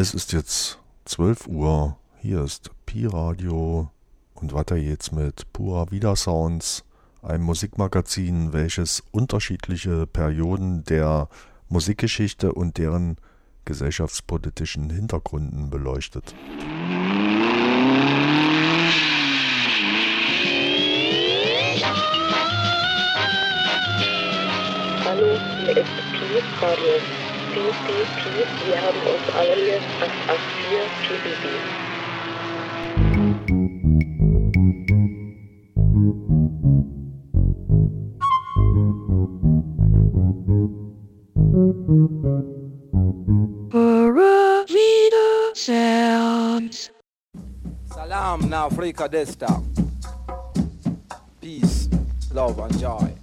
Es 0.00 0.14
ist 0.14 0.32
jetzt 0.32 0.78
12 1.04 1.46
Uhr. 1.46 1.98
Hier 2.22 2.42
ist 2.42 2.70
Pi 2.86 3.04
Radio 3.04 3.90
und 4.32 4.54
weiter 4.54 4.76
jetzt 4.76 5.12
mit 5.12 5.52
Pura 5.52 5.90
Vida 5.90 6.16
Sounds, 6.16 6.86
einem 7.20 7.44
Musikmagazin, 7.44 8.54
welches 8.54 9.02
unterschiedliche 9.10 10.06
Perioden 10.06 10.84
der 10.84 11.28
Musikgeschichte 11.68 12.54
und 12.54 12.78
deren 12.78 13.18
gesellschaftspolitischen 13.66 14.88
Hintergründen 14.88 15.68
beleuchtet. 15.68 16.34
Hallo, 25.04 25.38
hier 25.66 25.76
ist 25.76 25.90
Pi 26.10 26.64
Radio. 26.64 27.29
Piep, 27.52 27.74
piep, 27.84 28.06
piep, 28.22 28.48
wir 28.64 28.80
haben 28.80 29.00
uns 29.10 29.26
alias 29.34 29.82
884 29.98 30.86
PBB. 31.08 31.44
Pura 43.68 44.64
Vida 44.68 45.54
Sounds. 45.54 46.90
Salam 47.92 48.48
na 48.48 48.66
Afrika 48.66 49.08
Desta. 49.08 49.60
Peace, 51.40 51.88
love 52.32 52.60
and 52.60 52.78
joy. 52.78 53.19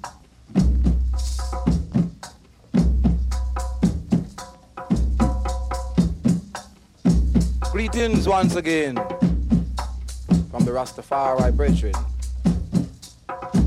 Greetings 7.78 8.28
once 8.28 8.56
again 8.56 8.96
from 10.50 10.66
the 10.66 10.72
Rastafari 10.72 11.56
brethren. 11.56 11.94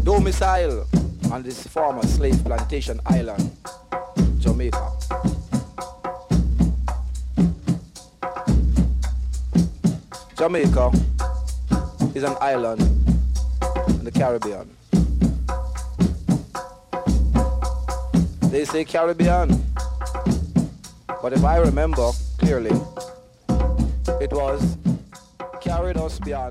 Domicile 0.03 0.85
on 1.31 1.45
this 1.45 1.65
former 1.69 2.03
slave 2.03 2.43
plantation 2.45 2.99
island, 3.07 3.57
Jamaica. 4.41 4.91
Jamaica 10.37 10.91
is 12.13 12.25
an 12.25 12.35
island 12.41 12.81
in 13.91 14.03
the 14.03 14.11
Caribbean. 14.13 14.69
They 18.51 18.65
say 18.65 18.85
Caribbean, 18.85 19.65
but 21.23 21.33
if 21.33 21.45
I 21.45 21.59
remember 21.59 22.11
clearly, 22.39 22.73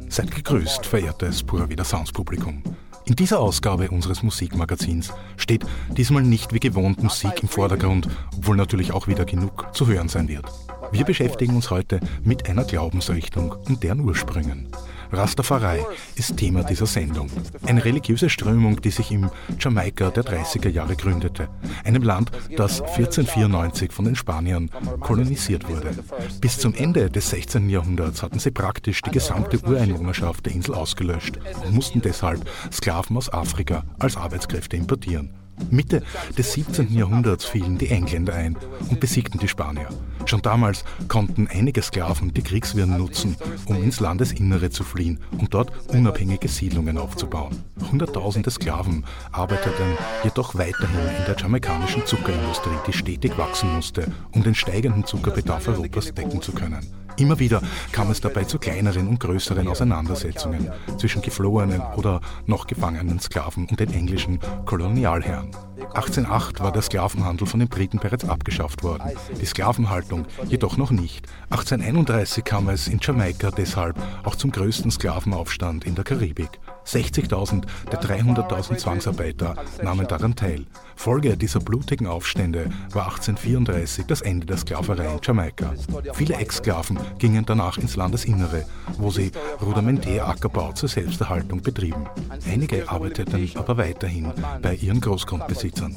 Seid 0.09 0.31
gegrüßt, 0.31 0.85
verehrtes 0.87 1.43
Pura 1.43 1.69
Vida 1.69 1.83
Sounds 1.83 2.11
Publikum. 2.11 2.63
In 3.05 3.15
dieser 3.15 3.39
Ausgabe 3.39 3.91
unseres 3.91 4.23
Musikmagazins 4.23 5.13
steht 5.37 5.65
diesmal 5.95 6.23
nicht 6.23 6.51
wie 6.51 6.59
gewohnt 6.59 7.03
Musik 7.03 7.43
im 7.43 7.47
Vordergrund, 7.47 8.07
obwohl 8.35 8.55
natürlich 8.55 8.91
auch 8.91 9.07
wieder 9.07 9.23
genug 9.23 9.67
zu 9.71 9.85
hören 9.85 10.09
sein 10.09 10.27
wird. 10.27 10.45
Wir 10.91 11.05
beschäftigen 11.05 11.55
uns 11.55 11.69
heute 11.69 11.99
mit 12.23 12.49
einer 12.49 12.63
Glaubensrichtung 12.63 13.51
und 13.51 13.83
deren 13.83 13.99
Ursprüngen. 13.99 14.67
Rastafari 15.11 15.83
ist 16.15 16.37
Thema 16.37 16.63
dieser 16.63 16.85
Sendung. 16.85 17.29
Eine 17.65 17.83
religiöse 17.83 18.29
Strömung, 18.29 18.81
die 18.81 18.91
sich 18.91 19.11
im 19.11 19.29
Jamaika 19.59 20.11
der 20.11 20.23
30er 20.23 20.69
Jahre 20.69 20.95
gründete. 20.95 21.49
Einem 21.83 22.03
Land, 22.03 22.31
das 22.55 22.81
1494 22.81 23.91
von 23.91 24.05
den 24.05 24.15
Spaniern 24.15 24.69
kolonisiert 24.99 25.67
wurde. 25.67 25.91
Bis 26.39 26.59
zum 26.59 26.75
Ende 26.75 27.09
des 27.09 27.31
16. 27.31 27.69
Jahrhunderts 27.69 28.21
hatten 28.21 28.39
sie 28.39 28.51
praktisch 28.51 29.01
die 29.01 29.11
gesamte 29.11 29.59
Ureinwohnerschaft 29.59 30.45
der 30.45 30.53
Insel 30.53 30.75
ausgelöscht 30.75 31.39
und 31.65 31.73
mussten 31.73 32.01
deshalb 32.01 32.47
Sklaven 32.71 33.17
aus 33.17 33.31
Afrika 33.33 33.83
als 33.97 34.15
Arbeitskräfte 34.15 34.77
importieren. 34.77 35.33
Mitte 35.69 36.03
des 36.37 36.53
17. 36.53 36.91
Jahrhunderts 36.93 37.45
fielen 37.45 37.77
die 37.77 37.89
Engländer 37.89 38.33
ein 38.33 38.57
und 38.89 38.99
besiegten 38.99 39.39
die 39.39 39.47
Spanier. 39.47 39.89
Schon 40.25 40.41
damals 40.41 40.83
konnten 41.07 41.47
einige 41.47 41.81
Sklaven 41.81 42.33
die 42.33 42.43
Kriegswirren 42.43 42.97
nutzen, 42.97 43.35
um 43.65 43.81
ins 43.81 43.99
Landesinnere 43.99 44.69
zu 44.69 44.83
fliehen 44.83 45.19
und 45.31 45.53
dort 45.53 45.71
unabhängige 45.89 46.47
Siedlungen 46.47 46.97
aufzubauen. 46.97 47.63
Hunderttausende 47.91 48.51
Sklaven 48.51 49.05
arbeiteten 49.31 49.97
jedoch 50.23 50.55
weiterhin 50.55 50.99
in 51.17 51.25
der 51.25 51.35
jamaikanischen 51.37 52.05
Zuckerindustrie, 52.05 52.77
die 52.87 52.93
stetig 52.93 53.37
wachsen 53.37 53.73
musste, 53.75 54.11
um 54.31 54.43
den 54.43 54.55
steigenden 54.55 55.05
Zuckerbedarf 55.05 55.67
Europas 55.67 56.13
decken 56.13 56.41
zu 56.41 56.51
können. 56.51 56.85
Immer 57.17 57.39
wieder 57.39 57.61
kam 57.91 58.11
es 58.11 58.21
dabei 58.21 58.43
zu 58.43 58.59
kleineren 58.59 59.07
und 59.07 59.19
größeren 59.19 59.67
Auseinandersetzungen 59.67 60.71
zwischen 60.97 61.21
geflohenen 61.21 61.81
oder 61.95 62.21
noch 62.45 62.67
gefangenen 62.67 63.19
Sklaven 63.19 63.67
und 63.67 63.79
den 63.79 63.93
englischen 63.93 64.39
Kolonialherren. 64.65 65.51
1808 65.93 66.59
war 66.59 66.71
der 66.71 66.81
Sklavenhandel 66.81 67.47
von 67.47 67.59
den 67.59 67.69
Briten 67.69 67.99
bereits 67.99 68.25
abgeschafft 68.25 68.83
worden, 68.83 69.11
die 69.41 69.45
Sklavenhaltung 69.45 70.25
jedoch 70.47 70.77
noch 70.77 70.91
nicht. 70.91 71.27
1831 71.49 72.43
kam 72.43 72.69
es 72.69 72.87
in 72.87 72.99
Jamaika 73.01 73.51
deshalb 73.51 73.97
auch 74.23 74.35
zum 74.35 74.51
größten 74.51 74.91
Sklavenaufstand 74.91 75.85
in 75.85 75.95
der 75.95 76.03
Karibik. 76.03 76.59
60.000 76.89 77.63
der 77.91 78.01
300.000 78.01 78.77
Zwangsarbeiter 78.77 79.55
nahmen 79.83 80.07
daran 80.07 80.35
teil. 80.35 80.65
Folge 80.95 81.37
dieser 81.37 81.59
blutigen 81.59 82.07
Aufstände 82.07 82.69
war 82.91 83.05
1834 83.05 84.05
das 84.05 84.21
Ende 84.21 84.45
der 84.45 84.57
Sklaverei 84.57 85.13
in 85.13 85.19
Jamaika. 85.23 85.73
Viele 86.13 86.35
Ex-Sklaven 86.35 86.99
gingen 87.17 87.45
danach 87.45 87.77
ins 87.77 87.95
Landesinnere, 87.95 88.65
wo 88.97 89.11
sie 89.11 89.31
rudimentär 89.61 90.27
Ackerbau 90.27 90.73
zur 90.73 90.89
Selbsterhaltung 90.89 91.61
betrieben. 91.61 92.05
Einige 92.47 92.89
arbeiteten 92.89 93.49
aber 93.55 93.77
weiterhin 93.77 94.33
bei 94.61 94.75
ihren 94.75 95.01
Großgrundbesitzern. 95.01 95.95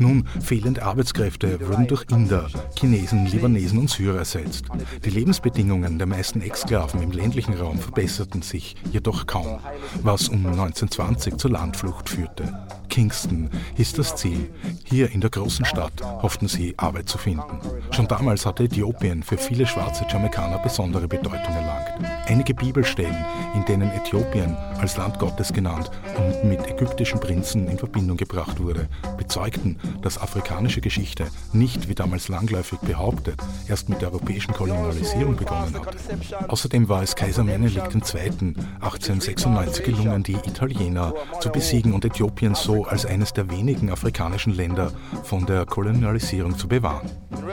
Nun, 0.00 0.24
fehlende 0.40 0.84
Arbeitskräfte 0.84 1.58
wurden 1.68 1.88
durch 1.88 2.04
Inder, 2.08 2.46
Chinesen, 2.78 3.26
Libanesen 3.26 3.80
und 3.80 3.90
Syrer 3.90 4.18
ersetzt. 4.18 4.66
Die 5.04 5.10
Lebensbedingungen 5.10 5.98
der 5.98 6.06
meisten 6.06 6.40
Exklaven 6.40 7.02
im 7.02 7.10
ländlichen 7.10 7.54
Raum 7.54 7.78
verbesserten 7.78 8.42
sich 8.42 8.76
jedoch 8.92 9.26
kaum, 9.26 9.58
was 10.02 10.28
um 10.28 10.46
1920 10.46 11.36
zur 11.36 11.50
Landflucht 11.50 12.08
führte. 12.08 12.54
Kingston 12.88 13.50
hieß 13.76 13.94
das 13.94 14.16
Ziel. 14.16 14.50
Hier 14.84 15.10
in 15.12 15.20
der 15.20 15.30
großen 15.30 15.64
Stadt 15.64 16.02
hofften 16.02 16.48
sie, 16.48 16.74
Arbeit 16.76 17.08
zu 17.08 17.18
finden. 17.18 17.60
Schon 17.90 18.08
damals 18.08 18.46
hatte 18.46 18.64
Äthiopien 18.64 19.22
für 19.22 19.36
viele 19.36 19.66
schwarze 19.66 20.04
Jamaikaner 20.10 20.58
besondere 20.58 21.06
Bedeutung 21.06 21.54
erlangt. 21.54 21.88
Einige 22.26 22.54
Bibelstellen, 22.54 23.24
in 23.54 23.64
denen 23.66 23.90
Äthiopien 23.90 24.56
als 24.78 24.96
Land 24.96 25.18
Gottes 25.18 25.52
genannt 25.52 25.90
und 26.16 26.48
mit 26.48 26.66
ägyptischen 26.66 27.20
Prinzen 27.20 27.68
in 27.68 27.78
Verbindung 27.78 28.16
gebracht 28.16 28.60
wurde, 28.60 28.88
bezeugten, 29.16 29.78
dass 30.02 30.18
afrikanische 30.18 30.80
Geschichte 30.80 31.26
nicht, 31.52 31.88
wie 31.88 31.94
damals 31.94 32.28
langläufig 32.28 32.78
behauptet, 32.80 33.40
erst 33.68 33.88
mit 33.88 34.00
der 34.00 34.12
europäischen 34.12 34.54
Kolonialisierung 34.54 35.36
begonnen 35.36 35.74
hatte. 35.74 36.48
Außerdem 36.48 36.88
war 36.88 37.02
es 37.02 37.16
Kaiser 37.16 37.44
Menelik 37.44 37.84
II. 37.94 38.54
1896 38.80 39.84
gelungen, 39.84 40.22
die 40.22 40.32
Italiener 40.32 41.14
zu 41.40 41.50
besiegen 41.50 41.92
und 41.92 42.04
Äthiopien 42.04 42.54
so 42.54 42.84
als 42.84 43.06
eines 43.06 43.32
der 43.32 43.50
wenigen 43.50 43.90
afrikanischen 43.90 44.54
Länder 44.54 44.92
von 45.24 45.46
der 45.46 45.66
Kolonialisierung 45.66 46.56
zu 46.56 46.68
bewahren. 46.68 47.10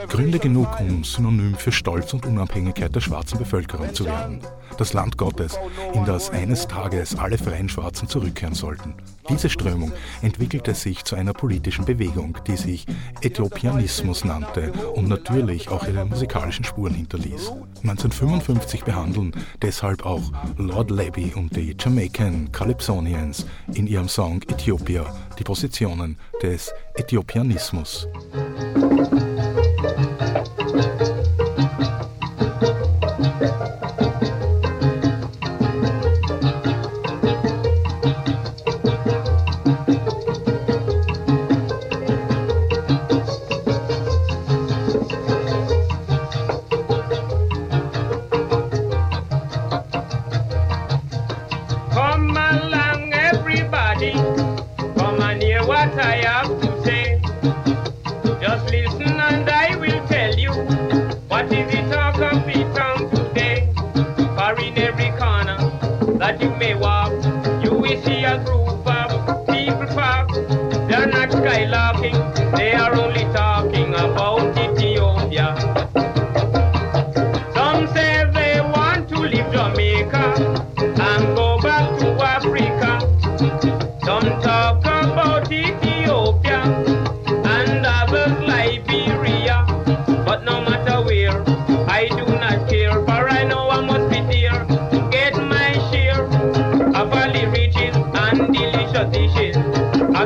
Gründe 0.08 0.38
genug, 0.38 0.68
um 0.80 1.04
synonym 1.04 1.54
für 1.54 1.72
Stolz 1.72 2.12
und 2.14 2.26
Unabhängigkeit 2.26 2.94
der 2.94 3.00
schwarzen 3.00 3.38
Bevölkerung 3.38 3.94
zu 3.94 4.04
werden. 4.04 4.40
Das 4.78 4.92
Land 4.92 5.16
Gottes, 5.16 5.58
in 5.94 6.04
das 6.04 6.30
eines 6.30 6.68
Tages 6.68 7.18
alle 7.18 7.38
freien 7.38 7.68
Schwarzen 7.68 8.08
zurückkehren 8.08 8.54
sollten. 8.54 8.94
Diese 9.28 9.50
Strömung 9.50 9.92
entwickelte 10.22 10.74
sich 10.74 11.04
zu 11.04 11.16
einer 11.16 11.32
politischen 11.32 11.84
Bewegung, 11.84 12.38
die 12.46 12.56
sich 12.56 12.86
Äthiopianismus 13.22 14.24
nannte 14.24 14.72
und 14.94 15.08
natürlich 15.08 15.68
auch 15.68 15.86
ihre 15.86 16.04
musikalischen 16.04 16.64
Spuren 16.64 16.94
hinterließ. 16.94 17.50
1955 17.82 18.84
behandeln 18.84 19.32
deshalb 19.62 20.06
auch 20.06 20.22
Lord 20.56 20.90
Levy 20.90 21.32
und 21.34 21.56
die 21.56 21.76
Jamaican 21.78 22.50
Calypsonians 22.52 23.46
in 23.74 23.86
ihrem 23.86 24.08
Song 24.08 24.42
Ethiopia 24.48 25.04
die 25.38 25.44
Positionen 25.44 26.18
des 26.42 26.72
Äthiopianismus. 26.94 28.06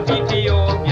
Of 0.09 0.90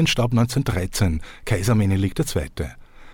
Äthiopien 0.00 0.06
starb 0.06 0.32
1913 0.32 1.20
Kaiser 1.44 1.74
Menelik 1.74 2.18
II. 2.18 2.68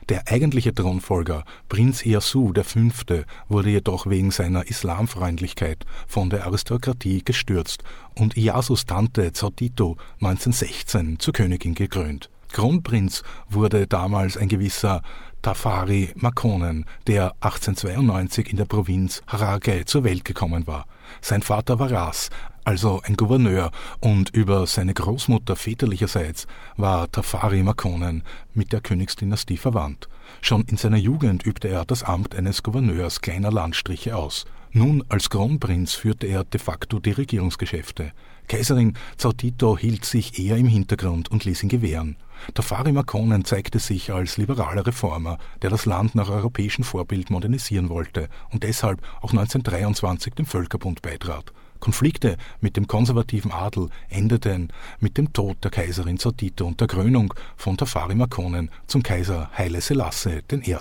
Der 0.08 0.28
eigentliche 0.28 0.72
Thronfolger, 0.72 1.44
Prinz 1.68 2.06
Iyasu 2.06 2.52
V., 2.54 3.24
wurde 3.48 3.70
jedoch 3.70 4.06
wegen 4.06 4.30
seiner 4.30 4.68
Islamfreundlichkeit 4.68 5.84
von 6.06 6.30
der 6.30 6.46
Aristokratie 6.46 7.24
gestürzt 7.24 7.82
und 8.14 8.36
Iyasus 8.36 8.86
Tante 8.86 9.32
Zodito 9.32 9.96
1916 10.20 11.18
zur 11.18 11.34
Königin 11.34 11.74
gekrönt. 11.74 12.30
Kronprinz 12.56 13.22
wurde 13.50 13.86
damals 13.86 14.38
ein 14.38 14.48
gewisser 14.48 15.02
Tafari 15.42 16.14
Makonnen, 16.14 16.86
der 17.06 17.34
1892 17.40 18.48
in 18.50 18.56
der 18.56 18.64
Provinz 18.64 19.22
Harage 19.26 19.84
zur 19.84 20.04
Welt 20.04 20.24
gekommen 20.24 20.66
war. 20.66 20.86
Sein 21.20 21.42
Vater 21.42 21.78
war 21.78 21.90
Ras, 21.90 22.30
also 22.64 23.02
ein 23.04 23.18
Gouverneur, 23.18 23.72
und 24.00 24.30
über 24.30 24.66
seine 24.66 24.94
Großmutter 24.94 25.54
väterlicherseits 25.54 26.46
war 26.78 27.12
Tafari 27.12 27.62
Makonnen 27.62 28.22
mit 28.54 28.72
der 28.72 28.80
Königsdynastie 28.80 29.58
verwandt. 29.58 30.08
Schon 30.40 30.62
in 30.62 30.78
seiner 30.78 30.96
Jugend 30.96 31.44
übte 31.44 31.68
er 31.68 31.84
das 31.84 32.04
Amt 32.04 32.34
eines 32.34 32.62
Gouverneurs 32.62 33.20
kleiner 33.20 33.52
Landstriche 33.52 34.16
aus. 34.16 34.46
Nun 34.72 35.04
als 35.10 35.28
Kronprinz 35.28 35.92
führte 35.92 36.26
er 36.26 36.44
de 36.44 36.58
facto 36.58 37.00
die 37.00 37.12
Regierungsgeschäfte. 37.12 38.12
Kaiserin 38.48 38.94
Zaudito 39.18 39.76
hielt 39.76 40.06
sich 40.06 40.38
eher 40.38 40.56
im 40.56 40.68
Hintergrund 40.68 41.30
und 41.30 41.44
ließ 41.44 41.62
ihn 41.62 41.68
gewähren. 41.68 42.16
Tafari 42.54 42.92
Makonnen 42.92 43.44
zeigte 43.44 43.78
sich 43.78 44.12
als 44.12 44.36
liberaler 44.36 44.86
Reformer, 44.86 45.38
der 45.62 45.70
das 45.70 45.86
Land 45.86 46.14
nach 46.14 46.28
europäischem 46.28 46.84
Vorbild 46.84 47.30
modernisieren 47.30 47.88
wollte 47.88 48.28
und 48.50 48.62
deshalb 48.62 49.02
auch 49.20 49.30
1923 49.30 50.34
dem 50.34 50.46
Völkerbund 50.46 51.02
beitrat. 51.02 51.52
Konflikte 51.80 52.36
mit 52.60 52.76
dem 52.76 52.86
konservativen 52.86 53.52
Adel 53.52 53.90
endeten 54.08 54.72
mit 54.98 55.18
dem 55.18 55.32
Tod 55.32 55.62
der 55.62 55.70
Kaiserin 55.70 56.18
Zaudito 56.18 56.66
und 56.66 56.80
der 56.80 56.88
Krönung 56.88 57.34
von 57.56 57.76
Tafari 57.76 58.14
Makonnen 58.14 58.70
zum 58.86 59.02
Kaiser 59.02 59.50
Haile 59.56 59.80
Selassie 59.80 60.40
I. 60.50 60.76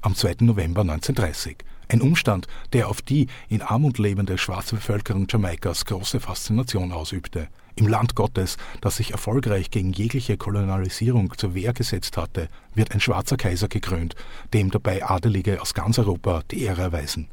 am 0.00 0.14
2. 0.14 0.36
November 0.40 0.82
1930. 0.82 1.58
Ein 1.88 2.02
Umstand, 2.02 2.46
der 2.72 2.88
auf 2.88 3.02
die 3.02 3.28
in 3.48 3.62
Armut 3.62 3.98
lebende 3.98 4.36
schwarze 4.36 4.76
Bevölkerung 4.76 5.26
Jamaikas 5.28 5.86
große 5.86 6.20
Faszination 6.20 6.92
ausübte. 6.92 7.48
Im 7.78 7.86
Land 7.86 8.16
Gottes, 8.16 8.56
das 8.80 8.96
sich 8.96 9.12
erfolgreich 9.12 9.70
gegen 9.70 9.92
jegliche 9.92 10.36
Kolonialisierung 10.36 11.32
zur 11.36 11.54
Wehr 11.54 11.72
gesetzt 11.72 12.16
hatte, 12.16 12.48
wird 12.74 12.90
ein 12.90 12.98
schwarzer 12.98 13.36
Kaiser 13.36 13.68
gekrönt, 13.68 14.16
dem 14.52 14.72
dabei 14.72 15.04
Adelige 15.04 15.62
aus 15.62 15.74
ganz 15.74 15.96
Europa 16.00 16.42
die 16.50 16.62
Ehre 16.62 16.82
erweisen. 16.82 17.28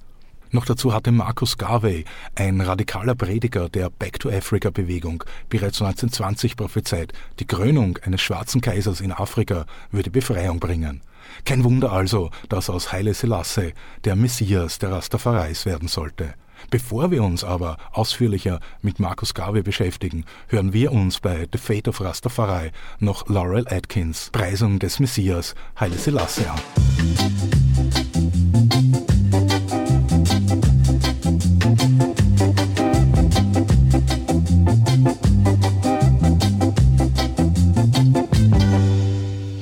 Noch 0.51 0.65
dazu 0.65 0.93
hatte 0.93 1.11
Marcus 1.11 1.57
Garvey, 1.57 2.05
ein 2.35 2.61
radikaler 2.61 3.15
Prediger 3.15 3.69
der 3.69 3.89
Back 3.89 4.19
to 4.19 4.29
Africa 4.29 4.69
Bewegung, 4.69 5.23
bereits 5.49 5.81
1920 5.81 6.55
prophezeit, 6.55 7.13
die 7.39 7.47
Krönung 7.47 7.97
eines 8.03 8.21
schwarzen 8.21 8.61
Kaisers 8.61 9.01
in 9.01 9.13
Afrika 9.13 9.65
würde 9.89 10.11
Befreiung 10.11 10.59
bringen. 10.59 11.01
Kein 11.43 11.63
Wunder 11.63 11.91
also, 11.91 12.29
dass 12.49 12.69
aus 12.69 12.91
Haile 12.91 13.15
Selassie 13.15 13.73
der 14.03 14.15
Messias 14.15 14.77
der 14.77 14.91
Rastafaris 14.91 15.65
werden 15.65 15.87
sollte. 15.87 16.35
Bevor 16.69 17.11
wir 17.11 17.23
uns 17.23 17.43
aber 17.43 17.77
ausführlicher 17.91 18.59
mit 18.81 18.99
Marcus 18.99 19.33
Garvey 19.33 19.61
beschäftigen, 19.61 20.25
hören 20.47 20.73
wir 20.73 20.91
uns 20.91 21.19
bei 21.19 21.47
The 21.51 21.57
Fate 21.57 21.87
of 21.87 22.01
Rastafari 22.01 22.71
noch 22.99 23.27
Laurel 23.29 23.67
Atkins 23.67 24.29
Preisung 24.31 24.79
des 24.79 24.99
Messias 24.99 25.55
Haile 25.79 25.97
Selassie 25.97 26.45
an. 26.45 26.59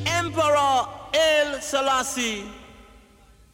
Emperor 0.06 0.88
El 1.14 1.62
Selassie, 1.62 2.44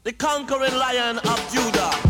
the 0.03 0.13
conquering 0.13 0.73
lion 0.77 1.17
of 1.19 1.53
Judah. 1.53 2.08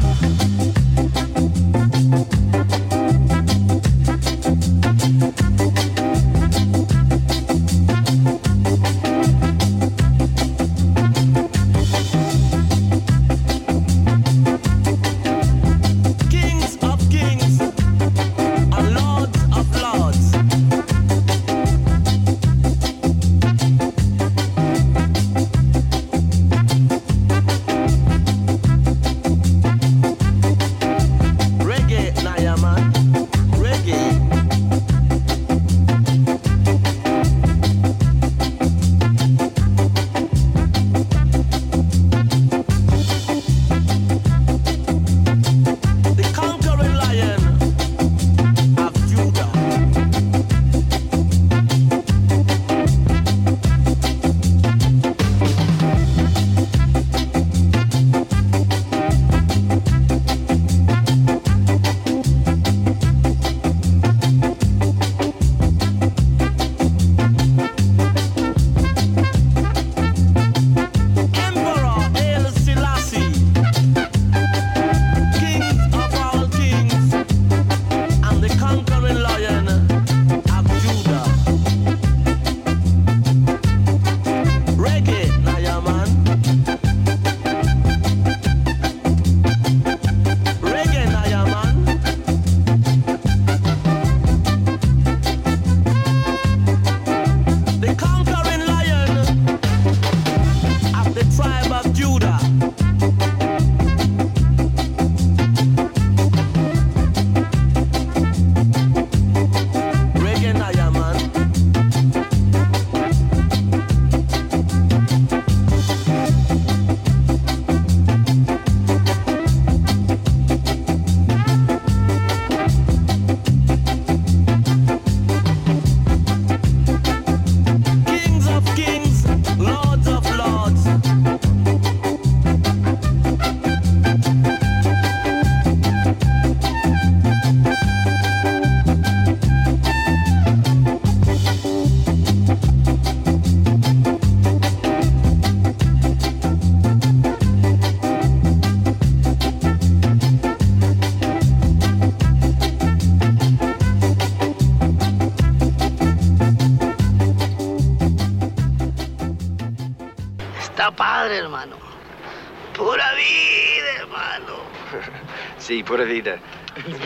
Pura 165.89 166.05
vida. 166.05 166.37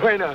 Bueno. 0.02 0.26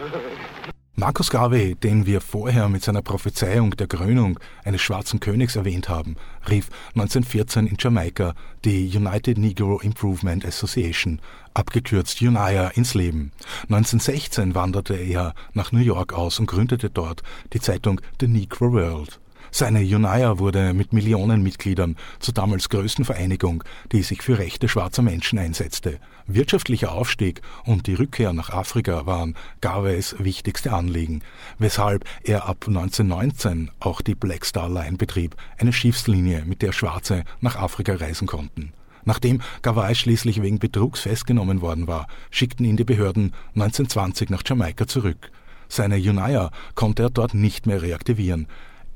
Markus 0.97 1.31
Garvey, 1.31 1.77
den 1.77 2.07
wir 2.07 2.21
vorher 2.21 2.69
mit 2.69 2.83
seiner 2.83 3.03
Prophezeiung 3.03 3.77
der 3.77 3.87
Krönung 3.87 4.41
eines 4.65 4.81
schwarzen 4.81 5.21
Königs 5.21 5.55
erwähnt 5.55 5.89
haben, 5.89 6.17
rief 6.49 6.71
1914 6.95 7.67
in 7.67 7.77
Jamaika 7.79 8.35
die 8.65 8.91
United 8.97 9.39
Negro 9.39 9.79
Improvement 9.81 10.45
Association, 10.45 11.21
abgekürzt 11.55 12.21
UNIA, 12.23 12.69
ins 12.69 12.95
Leben. 12.95 13.33
1916 13.65 14.55
wanderte 14.55 14.95
er 14.95 15.35
nach 15.53 15.71
New 15.71 15.81
York 15.81 16.15
aus 16.15 16.41
und 16.41 16.47
gründete 16.47 16.91
dort 16.91 17.23
die 17.53 17.61
Zeitung 17.61 18.01
The 18.19 18.27
Negro 18.27 18.73
World. 18.73 19.21
Seine 19.51 19.81
UNIA 19.81 20.39
wurde 20.39 20.75
mit 20.75 20.93
Millionen 20.93 21.43
Mitgliedern 21.43 21.97
zur 22.19 22.35
damals 22.35 22.69
größten 22.69 23.05
Vereinigung, 23.05 23.65
die 23.93 24.03
sich 24.03 24.23
für 24.23 24.39
Rechte 24.39 24.69
schwarzer 24.69 25.03
Menschen 25.03 25.39
einsetzte. 25.39 25.99
Wirtschaftlicher 26.27 26.93
Aufstieg 26.93 27.41
und 27.65 27.87
die 27.87 27.95
Rückkehr 27.95 28.33
nach 28.33 28.51
Afrika 28.51 29.07
waren 29.07 29.35
Garveys 29.61 30.17
wichtigste 30.19 30.73
Anliegen, 30.73 31.23
weshalb 31.59 32.05
er 32.23 32.47
ab 32.47 32.65
1919 32.67 33.71
auch 33.81 34.03
die 34.03 34.15
Black 34.15 34.45
Star 34.45 34.69
Line 34.69 34.99
betrieb, 34.99 35.37
eine 35.57 35.73
Schiffslinie, 35.73 36.45
mit 36.45 36.63
der 36.63 36.73
Schwarze 36.73 37.25
nach 37.41 37.57
Afrika 37.57 37.95
reisen 37.95 38.27
konnten. 38.27 38.73
Nachdem 39.05 39.41
Gawai 39.63 39.95
schließlich 39.95 40.43
wegen 40.43 40.59
Betrugs 40.59 41.01
festgenommen 41.01 41.63
worden 41.63 41.87
war, 41.87 42.09
schickten 42.31 42.67
ihn 42.67 42.77
die 42.77 42.85
Behörden 42.85 43.33
1920 43.55 44.29
nach 44.29 44.43
Jamaika 44.45 44.87
zurück. 44.87 45.31
Seine 45.69 45.97
UNIA 45.97 46.51
konnte 46.75 47.05
er 47.05 47.11
dort 47.11 47.33
nicht 47.33 47.67
mehr 47.67 47.81
reaktivieren. 47.81 48.47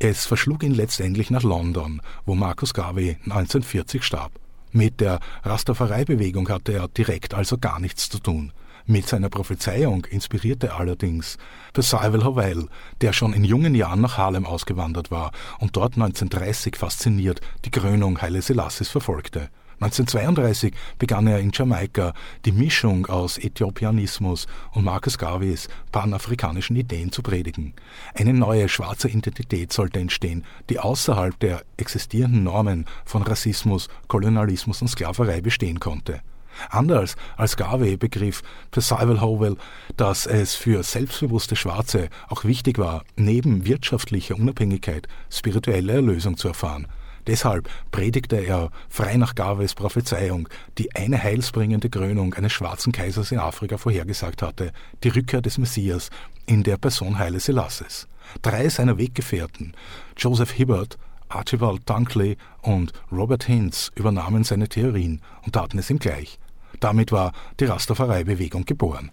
Es 0.04 0.26
verschlug 0.26 0.64
ihn 0.64 0.74
letztendlich 0.74 1.30
nach 1.30 1.44
London, 1.44 2.02
wo 2.26 2.34
Marcus 2.34 2.74
Garvey 2.74 3.18
1940 3.22 4.02
starb. 4.02 4.32
Mit 4.72 5.00
der 5.00 5.20
Rastafari-Bewegung 5.44 6.48
hatte 6.48 6.72
er 6.72 6.88
direkt 6.88 7.34
also 7.34 7.56
gar 7.56 7.78
nichts 7.78 8.08
zu 8.08 8.18
tun. 8.18 8.52
Mit 8.84 9.06
seiner 9.06 9.28
Prophezeiung 9.28 10.04
inspirierte 10.06 10.74
allerdings 10.74 11.38
Percival 11.72 12.24
Howell, 12.24 12.66
der 13.00 13.12
schon 13.12 13.32
in 13.32 13.44
jungen 13.44 13.76
Jahren 13.76 14.00
nach 14.00 14.18
Harlem 14.18 14.44
ausgewandert 14.44 15.12
war 15.12 15.30
und 15.60 15.76
dort 15.76 15.94
1930 15.94 16.74
fasziniert 16.74 17.40
die 17.64 17.70
Krönung 17.70 18.20
Haile 18.20 18.42
Selassies 18.42 18.88
verfolgte. 18.88 19.50
1932 19.82 20.74
begann 20.98 21.26
er 21.26 21.40
in 21.40 21.50
Jamaika 21.52 22.14
die 22.44 22.52
Mischung 22.52 23.06
aus 23.06 23.36
Äthiopianismus 23.36 24.46
und 24.70 24.84
Marcus 24.84 25.18
Garveys 25.18 25.68
panafrikanischen 25.90 26.76
Ideen 26.76 27.10
zu 27.10 27.20
predigen. 27.20 27.74
Eine 28.14 28.32
neue 28.32 28.68
schwarze 28.68 29.08
Identität 29.08 29.72
sollte 29.72 29.98
entstehen, 29.98 30.44
die 30.70 30.78
außerhalb 30.78 31.36
der 31.40 31.64
existierenden 31.78 32.44
Normen 32.44 32.86
von 33.04 33.22
Rassismus, 33.22 33.88
Kolonialismus 34.06 34.82
und 34.82 34.88
Sklaverei 34.88 35.40
bestehen 35.40 35.80
konnte. 35.80 36.20
Anders 36.68 37.16
als 37.36 37.56
Garvey 37.56 37.96
begriff 37.96 38.42
Percival 38.70 39.20
Howell, 39.20 39.56
dass 39.96 40.26
es 40.26 40.54
für 40.54 40.84
selbstbewusste 40.84 41.56
Schwarze 41.56 42.08
auch 42.28 42.44
wichtig 42.44 42.78
war, 42.78 43.04
neben 43.16 43.66
wirtschaftlicher 43.66 44.36
Unabhängigkeit 44.36 45.08
spirituelle 45.28 45.94
Erlösung 45.94 46.36
zu 46.36 46.48
erfahren. 46.48 46.86
Deshalb 47.26 47.68
predigte 47.92 48.36
er 48.36 48.70
frei 48.88 49.16
nach 49.16 49.34
Garveys 49.34 49.74
Prophezeiung, 49.74 50.48
die 50.78 50.94
eine 50.94 51.22
heilsbringende 51.22 51.88
Krönung 51.88 52.34
eines 52.34 52.52
schwarzen 52.52 52.92
Kaisers 52.92 53.30
in 53.30 53.38
Afrika 53.38 53.78
vorhergesagt 53.78 54.42
hatte, 54.42 54.72
die 55.04 55.08
Rückkehr 55.08 55.40
des 55.40 55.58
Messias 55.58 56.10
in 56.46 56.62
der 56.62 56.76
Person 56.78 57.18
Heile 57.18 57.38
Selasses. 57.38 58.08
Drei 58.42 58.68
seiner 58.68 58.98
Weggefährten, 58.98 59.74
Joseph 60.16 60.52
Hibbert, 60.52 60.98
Archibald 61.28 61.88
Dunkley 61.88 62.36
und 62.62 62.92
Robert 63.10 63.44
Hintz, 63.44 63.90
übernahmen 63.94 64.44
seine 64.44 64.68
Theorien 64.68 65.20
und 65.44 65.54
taten 65.54 65.78
es 65.78 65.90
ihm 65.90 65.98
gleich. 65.98 66.38
Damit 66.80 67.12
war 67.12 67.32
die 67.60 67.66
Rastafari-Bewegung 67.66 68.64
geboren. 68.64 69.10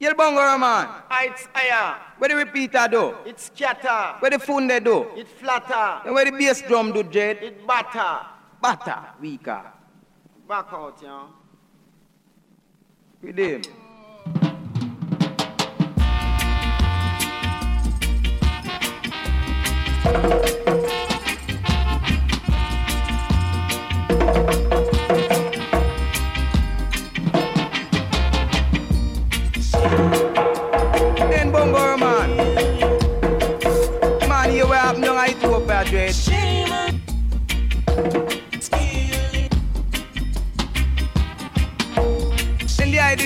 Yel 0.00 0.14
bongo 0.14 0.40
man. 0.56 0.88
Ah, 1.10 1.24
it's 1.24 1.46
higher. 1.52 2.00
Where 2.16 2.30
the 2.30 2.36
repeater 2.36 2.88
do? 2.90 3.14
It's 3.26 3.52
scatter. 3.54 4.16
Where 4.20 4.30
the 4.30 4.38
funde 4.38 4.82
do? 4.82 5.08
It 5.14 5.28
flatter. 5.28 6.00
And 6.06 6.14
where 6.14 6.24
the 6.24 6.32
bass 6.32 6.62
drum 6.62 6.92
do, 6.92 7.02
Jed? 7.02 7.36
It 7.42 7.66
batter. 7.66 8.26
Batter, 8.62 8.98
weaker. 9.20 9.62
Back 10.48 10.68
out, 10.72 10.98
yeah. 11.02 11.26
With 13.20 13.38
him. 13.38 13.62
Then 20.02 20.49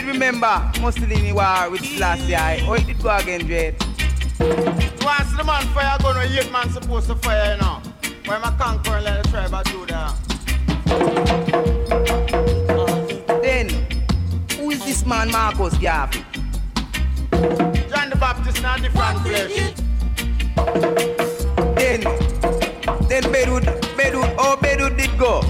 did 0.04 0.12
remember 0.12 0.72
Mussolini 0.80 1.32
war 1.32 1.70
with 1.70 1.84
Selassie. 1.84 2.64
Oh, 2.66 2.74
it 2.74 2.86
did 2.86 3.02
go 3.02 3.16
again, 3.16 3.46
Jed. 3.46 3.74
Once 4.40 5.32
the 5.36 5.44
man 5.46 5.66
fire 5.68 5.98
gun, 6.00 6.16
where 6.16 6.26
eight 6.26 6.50
man 6.52 6.70
supposed 6.70 7.06
to 7.08 7.14
fire, 7.16 7.54
you 7.54 7.60
know. 7.60 7.82
Why 8.26 8.38
my 8.38 8.50
conquer 8.58 8.96
and 8.96 9.04
let 9.04 9.22
the 9.22 9.30
tribe 9.30 9.64
do 9.64 9.86
that? 9.86 10.14
Then, 13.42 13.68
who 14.58 14.70
is 14.70 14.84
this 14.84 15.04
man 15.06 15.30
Marcus 15.30 15.76
Garvey? 15.78 16.24
John 17.30 18.10
the 18.10 18.16
Baptist 18.18 18.62
not 18.62 18.78
a 18.78 18.82
different 18.82 19.20
flesh. 19.20 19.74
Then, 21.76 22.00
then 23.08 23.22
Bedwood, 23.32 23.64
Bedwood, 23.96 24.34
oh 24.38 24.56
Bedwood 24.60 24.96
did 24.96 25.18
go. 25.18 25.42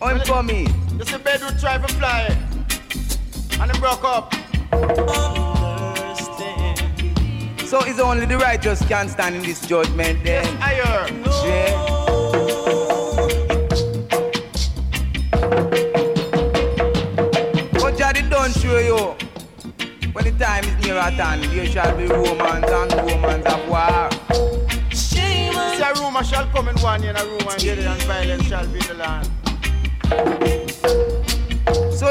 Oh, 0.00 0.08
him 0.08 0.20
for 0.26 0.42
me. 0.42 0.66
You 0.98 1.04
see 1.04 1.18
Bedouin 1.18 1.58
try 1.58 1.78
to 1.78 1.88
fly. 1.94 2.43
And 3.60 3.72
he 3.72 3.78
broke 3.80 4.04
up. 4.04 4.32
So 7.66 7.80
it's 7.80 7.98
only 7.98 8.26
the 8.26 8.38
righteous 8.38 8.84
can 8.86 9.08
stand 9.08 9.34
in 9.34 9.42
this 9.42 9.66
judgment 9.66 10.22
then. 10.22 10.44
Higher. 10.58 11.08
Yeah. 11.44 11.94
But 17.72 17.96
Jah 17.98 18.12
did 18.12 18.30
don't 18.30 18.52
show 18.52 18.78
you. 18.78 19.16
When 20.12 20.24
the 20.24 20.32
time 20.38 20.64
is 20.64 20.86
near 20.86 20.96
at 20.98 21.14
hand, 21.14 21.44
there 21.44 21.66
shall 21.66 21.96
be 21.96 22.06
romance 22.06 22.70
and 22.70 22.92
romance 23.10 23.46
of 23.46 23.68
war. 23.68 24.10
See 24.92 25.48
a 25.82 25.92
rumor 26.00 26.22
shall 26.22 26.46
come 26.48 26.68
in 26.68 26.76
one 26.76 27.02
year, 27.02 27.10
and 27.16 27.18
a 27.18 27.24
rumor 27.24 27.52
and 27.52 27.60
get 27.60 27.78
and 27.78 28.02
violence 28.02 28.44
shall 28.44 28.66
be 28.68 28.78
the 28.80 28.94
land. 28.94 30.43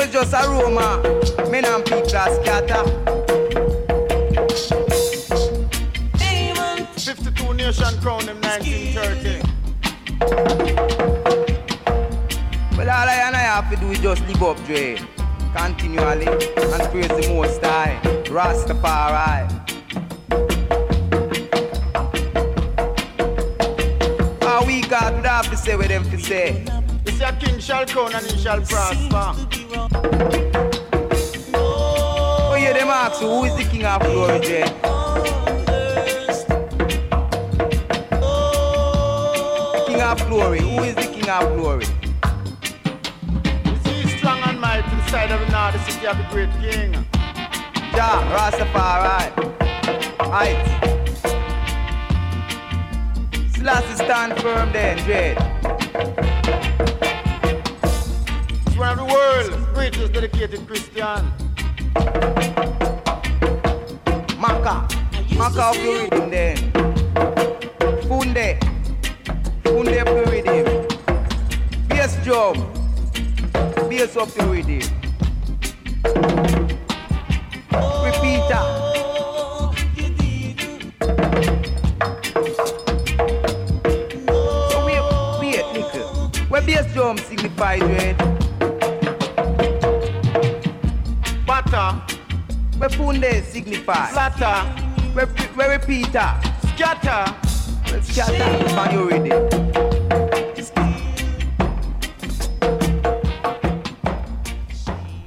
It's 0.05 0.11
just 0.11 0.33
a 0.33 0.49
rumor. 0.49 1.01
Men 1.49 1.63
and 1.63 1.85
people 1.85 2.01
are 2.17 2.35
scatter. 2.35 2.83
52 6.99 7.53
nation 7.53 8.01
crown 8.01 8.27
in 8.27 8.35
1930. 8.41 9.39
Well, 12.75 12.89
all 12.89 13.07
I 13.07 13.15
and 13.27 13.33
I 13.33 13.39
have 13.39 13.69
to 13.69 13.77
do 13.77 13.91
is 13.91 13.99
just 13.99 14.27
live 14.27 14.43
up, 14.43 14.57
Dre. 14.65 14.99
Continually 15.55 16.27
and 16.27 16.83
praise 16.91 17.07
the 17.07 17.29
Most 17.33 17.63
High. 17.63 17.97
Rastafari. 18.25 19.47
How 24.43 24.65
we 24.65 24.81
got 24.81 25.13
would 25.13 25.25
have 25.25 25.49
to 25.49 25.55
say 25.55 25.77
what 25.77 25.87
them 25.87 26.03
to 26.09 26.19
say. 26.19 26.82
A 27.25 27.31
king 27.31 27.57
shall 27.57 27.85
crown 27.85 28.13
and 28.13 28.25
he 28.25 28.37
shall 28.37 28.59
prosper. 28.59 29.33
Oh, 31.53 32.57
yeah, 32.59 32.73
them 32.73 32.89
ask 32.89 33.21
who 33.21 33.45
is 33.45 33.55
the 33.55 33.63
king 33.63 33.85
of 33.85 34.01
glory? 34.01 34.39
King 39.87 40.01
of 40.01 40.27
glory. 40.27 40.59
Who 40.59 40.83
is 40.83 40.95
the 40.95 41.03
king 41.13 41.29
of 41.29 41.55
glory? 41.55 41.85
See 43.85 44.17
strong 44.17 44.39
and 44.39 44.59
mighty 44.59 44.89
to 44.89 44.95
the 44.95 45.07
side 45.09 45.31
of 45.31 45.39
the 45.49 45.79
city 45.89 46.05
of 46.07 46.17
the 46.17 46.25
great 46.29 46.51
king. 46.59 46.93
Ja, 47.95 48.21
Rastafari. 48.35 49.31
Right. 50.29 50.59
Selassie 53.55 53.95
stand 53.95 54.37
firm 54.41 54.73
then, 54.73 54.97
Dread. 55.05 56.22
Greatest 59.83 60.13
dedicated 60.13 60.65
Christian. 60.65 61.21
Maka. 64.39 64.87
Maka 65.35 65.63
of 65.63 65.75
the 65.75 66.07
rhythm 66.09 66.29
then. 66.29 66.57
Funde. 68.07 68.59
Funde 69.63 69.99
of 69.99 70.09
the 70.15 70.23
rhythm. 70.31 70.65
Bass 71.89 72.15
drum. 72.23 72.55
hear 73.91 74.07
something 74.07 74.49
with 74.49 74.69
it. 74.69 74.89
Repeater. 78.07 78.63
So 84.69 84.77
we 85.41 85.51
nickel. 85.73 86.31
Where 86.47 86.61
bass 86.61 86.93
drum 86.93 87.17
signifies. 87.17 88.32
Where 92.83 92.89
funde 92.89 93.41
signifies. 93.49 94.11
flatter, 94.11 94.65
Where, 95.13 95.27
where 95.55 95.69
repeater. 95.69 96.35
scatter. 96.75 97.33
Where 97.87 98.03
scatter. 98.03 98.75
Man, 98.75 98.93
you 98.93 99.09
ready? 99.09 99.29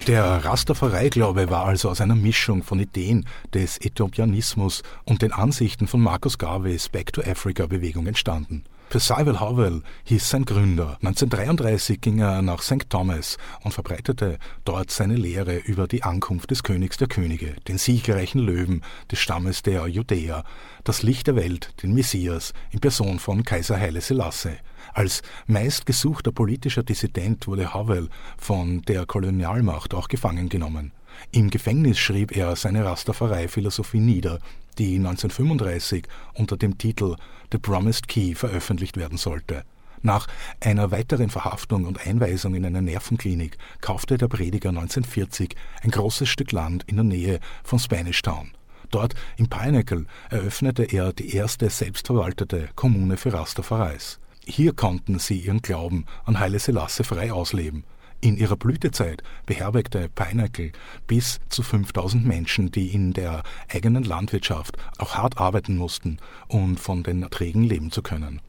Der 0.06 0.44
Rastafari-Glaube 0.44 1.48
war 1.48 1.64
also 1.64 1.88
aus 1.88 2.02
einer 2.02 2.14
Mischung 2.14 2.62
von 2.62 2.78
Ideen 2.78 3.24
des 3.54 3.78
Äthiopianismus 3.80 4.82
und 5.04 5.22
den 5.22 5.32
Ansichten 5.32 5.86
von 5.86 6.02
Marcus 6.02 6.36
Garveys 6.36 6.90
Back 6.90 7.14
to 7.14 7.22
Africa-Bewegung 7.22 8.06
entstanden. 8.06 8.64
Percival 8.88 9.40
Howell 9.40 9.82
hieß 10.04 10.30
sein 10.30 10.44
Gründer. 10.44 10.96
1933 11.02 12.00
ging 12.00 12.20
er 12.20 12.40
nach 12.40 12.62
St. 12.62 12.88
Thomas 12.88 13.36
und 13.64 13.74
verbreitete 13.74 14.38
dort 14.64 14.92
seine 14.92 15.16
Lehre 15.16 15.56
über 15.56 15.88
die 15.88 16.04
Ankunft 16.04 16.52
des 16.52 16.62
Königs 16.62 16.96
der 16.96 17.08
Könige, 17.08 17.56
den 17.66 17.78
siegreichen 17.78 18.40
Löwen 18.40 18.82
des 19.10 19.18
Stammes 19.18 19.62
der 19.62 19.88
Judäer, 19.88 20.44
das 20.84 21.02
Licht 21.02 21.26
der 21.26 21.34
Welt, 21.34 21.74
den 21.82 21.94
Messias 21.94 22.52
in 22.70 22.78
Person 22.78 23.18
von 23.18 23.42
Kaiser 23.42 23.78
Haile 23.78 24.00
Selassie. 24.00 24.56
Als 24.94 25.22
meistgesuchter 25.48 26.30
politischer 26.30 26.84
Dissident 26.84 27.48
wurde 27.48 27.74
Howell 27.74 28.08
von 28.38 28.82
der 28.82 29.04
Kolonialmacht 29.04 29.94
auch 29.94 30.06
gefangen 30.06 30.48
genommen. 30.48 30.92
Im 31.32 31.50
Gefängnis 31.50 31.98
schrieb 31.98 32.36
er 32.36 32.54
seine 32.54 32.84
Rastafari-Philosophie 32.84 34.00
nieder, 34.00 34.38
die 34.78 34.96
1935 34.96 36.06
unter 36.34 36.56
dem 36.56 36.78
Titel 36.78 37.16
The 37.52 37.58
Promised 37.58 38.08
Key 38.08 38.34
veröffentlicht 38.34 38.96
werden 38.96 39.18
sollte. 39.18 39.64
Nach 40.02 40.26
einer 40.60 40.90
weiteren 40.90 41.30
Verhaftung 41.30 41.84
und 41.84 42.06
Einweisung 42.06 42.54
in 42.54 42.64
eine 42.64 42.82
Nervenklinik 42.82 43.58
kaufte 43.80 44.18
der 44.18 44.28
Prediger 44.28 44.68
1940 44.68 45.56
ein 45.82 45.90
großes 45.90 46.28
Stück 46.28 46.52
Land 46.52 46.84
in 46.86 46.96
der 46.96 47.04
Nähe 47.04 47.40
von 47.64 47.78
Spanish 47.78 48.22
Town. 48.22 48.52
Dort 48.90 49.14
im 49.36 49.48
Pineapple 49.48 50.06
eröffnete 50.30 50.84
er 50.84 51.12
die 51.12 51.34
erste 51.34 51.70
selbstverwaltete 51.70 52.68
Kommune 52.76 53.16
für 53.16 53.32
Rastafaris. 53.32 54.20
Hier 54.44 54.72
konnten 54.74 55.18
sie 55.18 55.40
ihren 55.40 55.60
Glauben 55.60 56.06
an 56.24 56.38
Haile 56.38 56.60
Selassie 56.60 57.02
frei 57.02 57.32
ausleben. 57.32 57.82
In 58.20 58.36
ihrer 58.36 58.56
Blütezeit 58.56 59.22
beherbergte 59.44 60.08
Pineapple 60.08 60.72
bis 61.06 61.38
zu 61.48 61.62
5000 61.62 62.24
Menschen, 62.24 62.70
die 62.70 62.88
in 62.88 63.12
der 63.12 63.42
eigenen 63.68 64.04
Landwirtschaft 64.04 64.76
auch 64.98 65.14
hart 65.14 65.38
arbeiten 65.38 65.76
mussten, 65.76 66.18
um 66.48 66.76
von 66.76 67.02
den 67.02 67.22
Erträgen 67.22 67.62
leben 67.62 67.90
zu 67.90 68.02
können. 68.02 68.40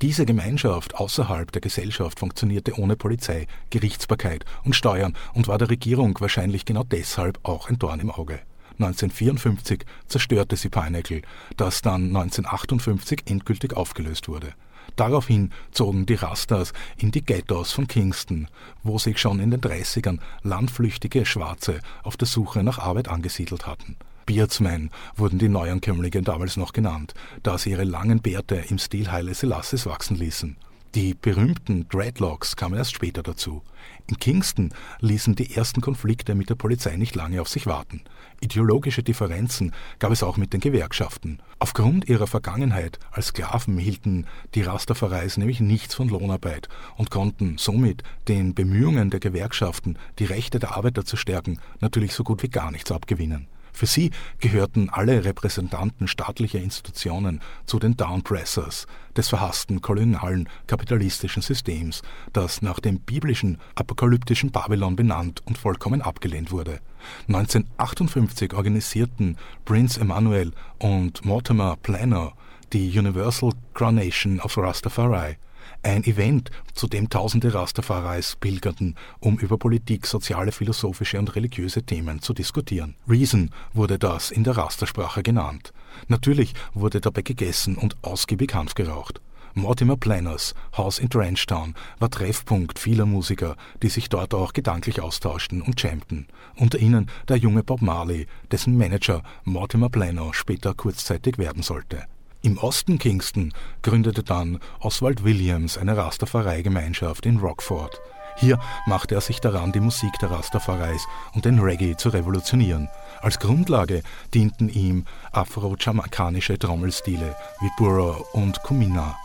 Diese 0.00 0.24
Gemeinschaft 0.24 0.94
außerhalb 0.94 1.50
der 1.50 1.60
Gesellschaft 1.60 2.20
funktionierte 2.20 2.78
ohne 2.78 2.94
Polizei, 2.94 3.48
Gerichtsbarkeit 3.70 4.44
und 4.62 4.76
Steuern 4.76 5.16
und 5.34 5.48
war 5.48 5.58
der 5.58 5.70
Regierung 5.70 6.16
wahrscheinlich 6.20 6.64
genau 6.64 6.84
deshalb 6.84 7.40
auch 7.42 7.68
ein 7.68 7.80
Dorn 7.80 7.98
im 7.98 8.12
Auge. 8.12 8.38
1954 8.78 9.84
zerstörte 10.06 10.54
sie 10.54 10.68
Pineapple, 10.68 11.22
das 11.56 11.82
dann 11.82 12.16
1958 12.16 13.22
endgültig 13.26 13.76
aufgelöst 13.76 14.28
wurde. 14.28 14.54
Daraufhin 14.98 15.50
zogen 15.70 16.06
die 16.06 16.14
Rastas 16.14 16.72
in 16.96 17.12
die 17.12 17.24
Ghettos 17.24 17.70
von 17.70 17.86
Kingston, 17.86 18.48
wo 18.82 18.98
sich 18.98 19.18
schon 19.18 19.38
in 19.38 19.52
den 19.52 19.60
30ern 19.60 20.18
landflüchtige 20.42 21.24
Schwarze 21.24 21.78
auf 22.02 22.16
der 22.16 22.26
Suche 22.26 22.64
nach 22.64 22.80
Arbeit 22.80 23.06
angesiedelt 23.06 23.68
hatten. 23.68 23.94
Beardsmen 24.26 24.90
wurden 25.14 25.38
die 25.38 25.48
Neuankömmlinge 25.48 26.22
damals 26.22 26.56
noch 26.56 26.72
genannt, 26.72 27.14
da 27.44 27.58
sie 27.58 27.70
ihre 27.70 27.84
langen 27.84 28.22
Bärte 28.22 28.56
im 28.56 28.78
Stil 28.78 29.12
Haile 29.12 29.34
Selasses 29.34 29.86
wachsen 29.86 30.16
ließen. 30.16 30.56
Die 30.96 31.14
berühmten 31.14 31.88
Dreadlocks 31.88 32.56
kamen 32.56 32.76
erst 32.76 32.96
später 32.96 33.22
dazu. 33.22 33.62
In 34.08 34.18
Kingston 34.18 34.70
ließen 34.98 35.36
die 35.36 35.54
ersten 35.54 35.80
Konflikte 35.80 36.34
mit 36.34 36.50
der 36.50 36.56
Polizei 36.56 36.96
nicht 36.96 37.14
lange 37.14 37.40
auf 37.40 37.48
sich 37.48 37.66
warten. 37.66 38.02
Ideologische 38.40 39.02
Differenzen 39.02 39.72
gab 39.98 40.12
es 40.12 40.22
auch 40.22 40.36
mit 40.36 40.52
den 40.52 40.60
Gewerkschaften. 40.60 41.40
Aufgrund 41.58 42.08
ihrer 42.08 42.28
Vergangenheit 42.28 43.00
als 43.10 43.28
Sklaven 43.28 43.78
hielten 43.78 44.26
die 44.54 44.62
Rastafaris 44.62 45.38
nämlich 45.38 45.58
nichts 45.58 45.96
von 45.96 46.08
Lohnarbeit 46.08 46.68
und 46.96 47.10
konnten 47.10 47.58
somit 47.58 48.04
den 48.28 48.54
Bemühungen 48.54 49.10
der 49.10 49.18
Gewerkschaften, 49.18 49.98
die 50.20 50.24
Rechte 50.24 50.60
der 50.60 50.76
Arbeiter 50.76 51.04
zu 51.04 51.16
stärken, 51.16 51.58
natürlich 51.80 52.12
so 52.12 52.22
gut 52.22 52.44
wie 52.44 52.48
gar 52.48 52.70
nichts 52.70 52.92
abgewinnen. 52.92 53.48
Für 53.78 53.86
sie 53.86 54.10
gehörten 54.40 54.90
alle 54.90 55.24
Repräsentanten 55.24 56.08
staatlicher 56.08 56.58
Institutionen 56.58 57.40
zu 57.64 57.78
den 57.78 57.96
Downpressers 57.96 58.88
des 59.16 59.28
verhassten 59.28 59.80
kolonialen 59.82 60.48
kapitalistischen 60.66 61.42
Systems, 61.42 62.02
das 62.32 62.60
nach 62.60 62.80
dem 62.80 62.98
biblischen 62.98 63.58
apokalyptischen 63.76 64.50
Babylon 64.50 64.96
benannt 64.96 65.42
und 65.44 65.58
vollkommen 65.58 66.02
abgelehnt 66.02 66.50
wurde. 66.50 66.80
1958 67.28 68.52
organisierten 68.52 69.36
Prince 69.64 70.00
Emmanuel 70.00 70.50
und 70.80 71.24
Mortimer 71.24 71.76
Planner 71.80 72.32
die 72.72 72.98
Universal 72.98 73.52
Coronation 73.74 74.40
of 74.40 74.58
Rastafari, 74.58 75.36
ein 75.82 76.04
Event, 76.04 76.50
zu 76.74 76.86
dem 76.86 77.08
tausende 77.08 77.54
Rastafaris 77.54 78.36
pilgerten, 78.36 78.96
um 79.20 79.38
über 79.38 79.58
Politik, 79.58 80.06
soziale, 80.06 80.52
philosophische 80.52 81.18
und 81.18 81.34
religiöse 81.36 81.82
Themen 81.82 82.20
zu 82.20 82.34
diskutieren. 82.34 82.94
Reason 83.08 83.50
wurde 83.72 83.98
das 83.98 84.30
in 84.30 84.44
der 84.44 84.56
Rastersprache 84.56 85.22
genannt. 85.22 85.72
Natürlich 86.08 86.54
wurde 86.74 87.00
dabei 87.00 87.22
gegessen 87.22 87.76
und 87.76 87.96
ausgiebig 88.02 88.54
Hanf 88.54 88.74
geraucht. 88.74 89.20
Mortimer 89.54 89.96
Planners 89.96 90.54
Haus 90.76 90.98
in 90.98 91.10
Trenchtown 91.10 91.74
war 91.98 92.10
Treffpunkt 92.10 92.78
vieler 92.78 93.06
Musiker, 93.06 93.56
die 93.82 93.88
sich 93.88 94.08
dort 94.08 94.32
auch 94.34 94.52
gedanklich 94.52 95.00
austauschten 95.00 95.62
und 95.62 95.82
jammten. 95.82 96.28
Unter 96.56 96.78
ihnen 96.78 97.10
der 97.28 97.38
junge 97.38 97.64
Bob 97.64 97.82
Marley, 97.82 98.26
dessen 98.50 98.76
Manager 98.76 99.22
Mortimer 99.44 99.88
Planner 99.88 100.32
später 100.32 100.74
kurzzeitig 100.74 101.38
werden 101.38 101.62
sollte. 101.62 102.04
Im 102.40 102.56
Osten 102.58 102.98
Kingston 102.98 103.52
gründete 103.82 104.22
dann 104.22 104.60
Oswald 104.78 105.24
Williams 105.24 105.76
eine 105.76 105.96
Rastafari-Gemeinschaft 105.96 107.26
in 107.26 107.38
Rockford. 107.38 108.00
Hier 108.36 108.60
machte 108.86 109.16
er 109.16 109.20
sich 109.20 109.40
daran, 109.40 109.72
die 109.72 109.80
Musik 109.80 110.12
der 110.20 110.30
Rastafaris 110.30 111.04
und 111.34 111.44
den 111.44 111.58
Reggae 111.58 111.96
zu 111.96 112.10
revolutionieren. 112.10 112.88
Als 113.20 113.40
Grundlage 113.40 114.02
dienten 114.32 114.68
ihm 114.68 115.04
afro-jamaikanische 115.32 116.56
Trommelstile 116.56 117.34
wie 117.60 117.70
Burro 117.76 118.24
und 118.32 118.62
Kumina. 118.62 119.16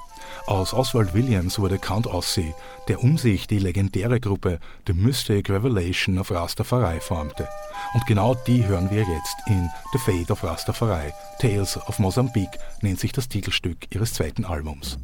Aus 0.46 0.74
Oswald 0.74 1.14
Williams 1.14 1.58
wurde 1.58 1.80
Count 1.80 2.06
Ossie, 2.06 2.54
der 2.90 3.02
um 3.02 3.18
sich 3.18 3.48
die 3.48 3.60
legendäre 3.60 4.20
Gruppe 4.20 4.60
The 4.86 4.94
Mystic 4.94 5.50
Revelation 5.50 6.20
of 6.20 6.32
Rastafari 6.32 7.00
formte. 7.00 7.48
Und 7.94 8.06
genau 8.08 8.36
die 8.36 8.66
hören 8.66 8.92
wir 8.92 9.04
jetzt 9.04 9.36
in 9.48 9.70
The 9.94 10.00
Fate 10.00 10.32
of 10.32 10.44
Rastafari. 10.44 11.14
Tales 11.40 11.78
of 11.88 11.98
Mozambique 12.00 12.60
nennt 12.82 13.00
sich 13.00 13.14
das 13.14 13.30
Titelstück 13.30 13.88
ihres 13.96 14.14
zweiten 14.14 14.44
Albums. 14.44 14.98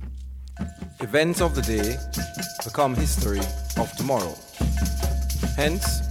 Events 1.00 1.42
of 1.42 1.56
the 1.56 1.62
day 1.62 1.98
become 2.66 2.94
history 2.94 3.40
of 3.78 3.90
tomorrow. 3.96 4.36
Hence, 5.56 6.02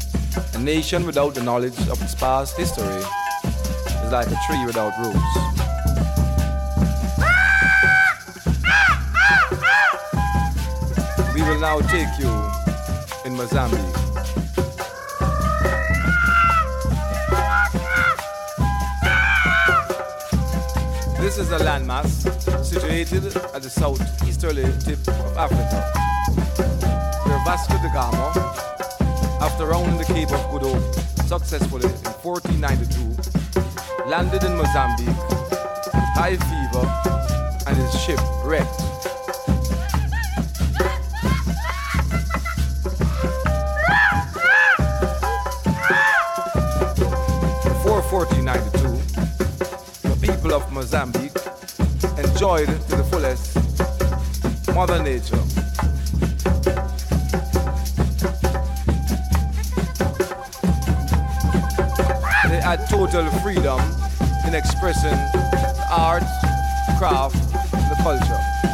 a 0.54 0.58
nation 0.58 1.06
without 1.06 1.34
the 1.34 1.42
knowledge 1.42 1.78
of 1.90 2.00
its 2.00 2.14
past 2.14 2.56
history 2.56 3.02
is 4.04 4.10
like 4.10 4.28
a 4.28 4.38
tree 4.46 4.64
without 4.64 4.92
roots. 4.98 5.67
Will 11.48 11.60
now 11.60 11.80
take 11.80 12.18
you 12.18 12.28
in 13.24 13.34
Mozambique. 13.36 13.78
This 21.18 21.38
is 21.38 21.50
a 21.52 21.58
landmass 21.58 22.10
situated 22.64 23.24
at 23.54 23.62
the 23.62 23.70
southeasterly 23.70 24.64
tip 24.80 24.98
of 25.08 25.36
Africa, 25.36 25.80
where 27.24 27.40
Vasco 27.44 27.74
da 27.74 27.92
Gama, 27.92 28.32
after 29.40 29.66
rounding 29.66 29.96
the 29.96 30.04
Cape 30.04 30.32
of 30.32 30.50
Good 30.50 30.62
Hope 30.62 30.94
successfully 31.26 31.86
in 31.86 32.12
1492, 32.22 34.08
landed 34.08 34.44
in 34.44 34.56
Mozambique 34.56 35.38
high 36.18 36.36
fever 36.36 36.84
and 37.68 37.76
his 37.76 37.94
ship 38.02 38.18
wrecked. 38.44 38.82
1492, 48.18 50.08
the 50.08 50.16
people 50.26 50.52
of 50.52 50.72
Mozambique 50.72 51.38
enjoyed 52.18 52.66
to 52.66 52.96
the 52.96 53.04
fullest 53.04 53.54
Mother 54.74 55.00
Nature. 55.00 55.36
They 62.48 62.60
had 62.60 62.88
total 62.90 63.30
freedom 63.40 63.78
in 64.48 64.54
expressing 64.56 65.10
the 65.10 65.86
art, 65.88 66.24
craft, 66.98 67.36
the 67.70 67.96
culture. 68.02 68.67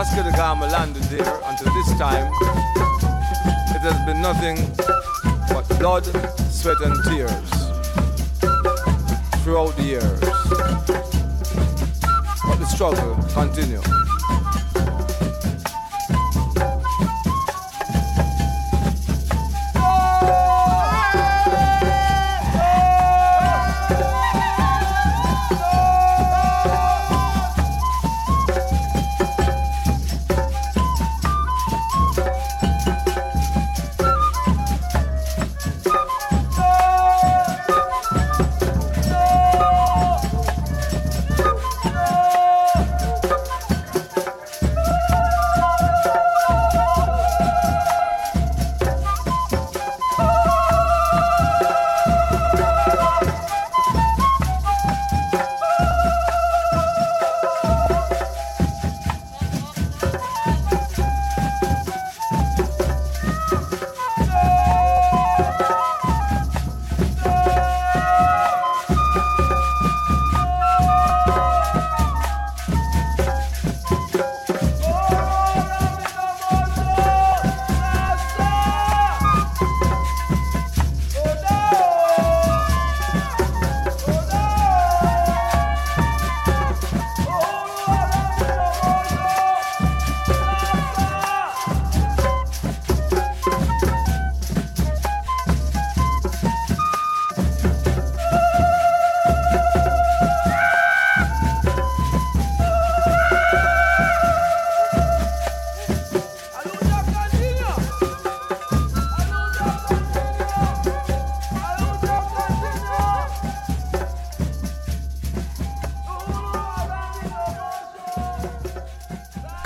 Vasco 0.00 0.22
da 0.22 0.30
Gama 0.34 0.66
landed 0.66 1.02
there 1.10 1.40
until 1.44 1.74
this 1.74 1.98
time, 1.98 2.32
it 3.68 3.82
has 3.82 4.06
been 4.06 4.22
nothing 4.22 4.56
but 5.52 5.68
blood, 5.78 6.06
sweat, 6.50 6.80
and 6.80 6.96
tears 7.04 7.50
throughout 9.44 9.76
the 9.76 9.82
years. 9.82 10.20
But 12.46 12.58
the 12.60 12.64
struggle 12.64 13.14
continues. 13.34 14.09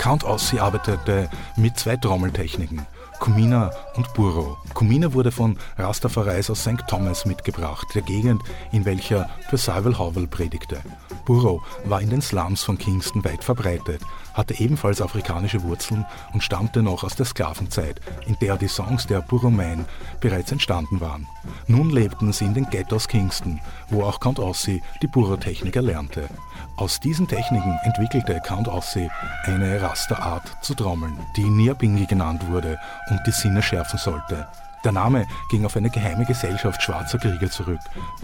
Count 0.05 0.23
Ossie 0.23 0.59
arbeitete 0.59 1.31
mit 1.55 1.79
zwei 1.79 1.97
Trommeltechniken, 1.97 2.85
Kumina 3.19 3.71
und 3.95 4.13
Burro. 4.13 4.55
Kumina 4.75 5.13
wurde 5.13 5.31
von 5.31 5.57
Rastafaris 5.79 6.51
aus 6.51 6.61
St. 6.61 6.85
Thomas 6.87 7.25
mitgebracht, 7.25 7.87
der 7.95 8.03
Gegend, 8.03 8.43
in 8.71 8.85
welcher 8.85 9.27
Percival 9.49 9.97
Howell 9.97 10.27
predigte. 10.27 10.79
Burro 11.25 11.63
war 11.85 12.01
in 12.01 12.11
den 12.11 12.21
Slums 12.21 12.61
von 12.61 12.77
Kingston 12.77 13.25
weit 13.25 13.43
verbreitet, 13.43 13.99
hatte 14.35 14.59
ebenfalls 14.59 15.01
afrikanische 15.01 15.63
Wurzeln 15.63 16.05
und 16.33 16.43
stammte 16.43 16.83
noch 16.83 17.03
aus 17.03 17.15
der 17.15 17.25
Sklavenzeit, 17.25 17.99
in 18.27 18.37
der 18.39 18.57
die 18.57 18.67
Songs 18.67 19.07
der 19.07 19.21
Burro 19.21 19.49
Man 19.49 19.85
bereits 20.19 20.51
entstanden 20.51 21.01
waren. 21.01 21.27
Nun 21.67 21.89
lebten 21.89 22.31
sie 22.33 22.45
in 22.45 22.53
den 22.53 22.69
Ghettos 22.69 23.07
Kingston, 23.07 23.59
wo 23.89 24.03
auch 24.03 24.19
Count 24.19 24.39
Ossie 24.39 24.83
die 25.01 25.07
Burro-Technik 25.07 25.75
erlernte. 25.75 26.29
Aus 26.77 26.99
diesen 26.99 27.27
Techniken 27.27 27.79
entwickelte 27.83 28.41
Count 28.45 28.67
Ossie 28.67 29.09
eine 29.45 29.81
Rasterart 29.81 30.57
zu 30.61 30.75
trommeln, 30.75 31.17
die 31.37 31.49
Niabingi 31.49 32.05
genannt 32.05 32.45
wurde 32.47 32.77
und 33.09 33.21
die 33.25 33.31
Sinne 33.31 33.63
schärfen 33.63 33.97
sollte. 33.97 34.47
Der 34.85 34.91
Name 34.91 35.25
ging 35.49 35.65
auf 35.65 35.75
eine 35.75 35.89
geheime 35.89 36.25
Gesellschaft 36.25 36.79
schwarzer 36.79 37.17
Krieger 37.17 37.49
zurück, 37.49 37.79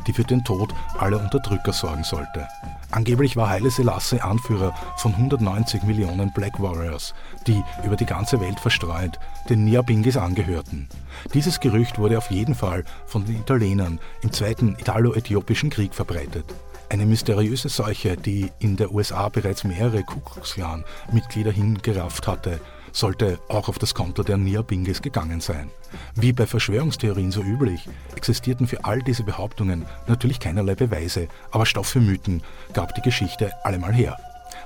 die 0.06 0.14
für 0.14 0.24
den 0.24 0.44
Tod 0.44 0.76
aller 1.00 1.20
Unterdrücker 1.20 1.74
sorgen 1.74 2.04
sollte. 2.04 2.48
Angeblich 2.92 3.36
war 3.36 3.50
Haile 3.50 3.72
Selassie 3.72 4.22
Anführer 4.22 4.72
von 4.98 5.12
190 5.16 5.82
Millionen 5.84 6.32
Black 6.32 6.62
Warriors, 6.62 7.16
die 7.48 7.64
über 7.84 7.96
die 7.96 8.06
ganze 8.06 8.40
Welt 8.40 8.60
verstreut 8.60 9.20
den 9.50 9.66
Niabingis 9.66 10.18
angehörten. 10.18 10.88
Dieses 11.34 11.60
Gerücht 11.60 11.98
wurde 11.98 12.20
auf 12.20 12.30
jeden 12.30 12.54
Fall 12.54 12.84
von 13.08 13.26
den 13.26 13.38
Italienern 13.38 14.00
im 14.22 14.32
Zweiten 14.32 14.76
Italo-Äthiopischen 14.78 15.72
Krieg 15.72 15.96
verbreitet. 15.96 16.46
Eine 16.90 17.08
mysteriöse 17.08 17.70
Seuche, 17.70 18.18
die 18.18 18.52
in 18.60 18.76
der 18.78 18.94
USA 18.94 19.30
bereits 19.30 19.64
mehrere 19.64 20.04
Ku 20.04 20.20
Klux 20.20 20.54
Klan-Mitglieder 20.54 21.52
hingerafft 21.52 22.28
hatte, 22.28 22.60
sollte 22.92 23.40
auch 23.50 23.70
auf 23.70 23.80
das 23.80 23.94
Konto 23.94 24.24
der 24.24 24.38
Niabingis 24.38 25.02
gegangen 25.02 25.42
sein. 25.42 25.70
Wie 26.16 26.34
bei 26.34 26.46
Verschwörungstheorien 26.46 27.32
so 27.32 27.42
üblich, 27.42 27.88
existierten 28.16 28.68
für 28.68 28.86
all 28.86 29.02
diese 29.02 29.24
Behauptungen 29.24 29.86
natürlich 30.08 30.40
keinerlei 30.40 30.76
Beweise, 30.76 31.28
aber 31.52 31.66
Stoff 31.66 31.88
für 31.88 32.02
Mythen 32.02 32.42
gab 32.74 32.96
die 32.96 33.02
Geschichte 33.02 33.52
allemal 33.64 33.94
her. 33.94 34.18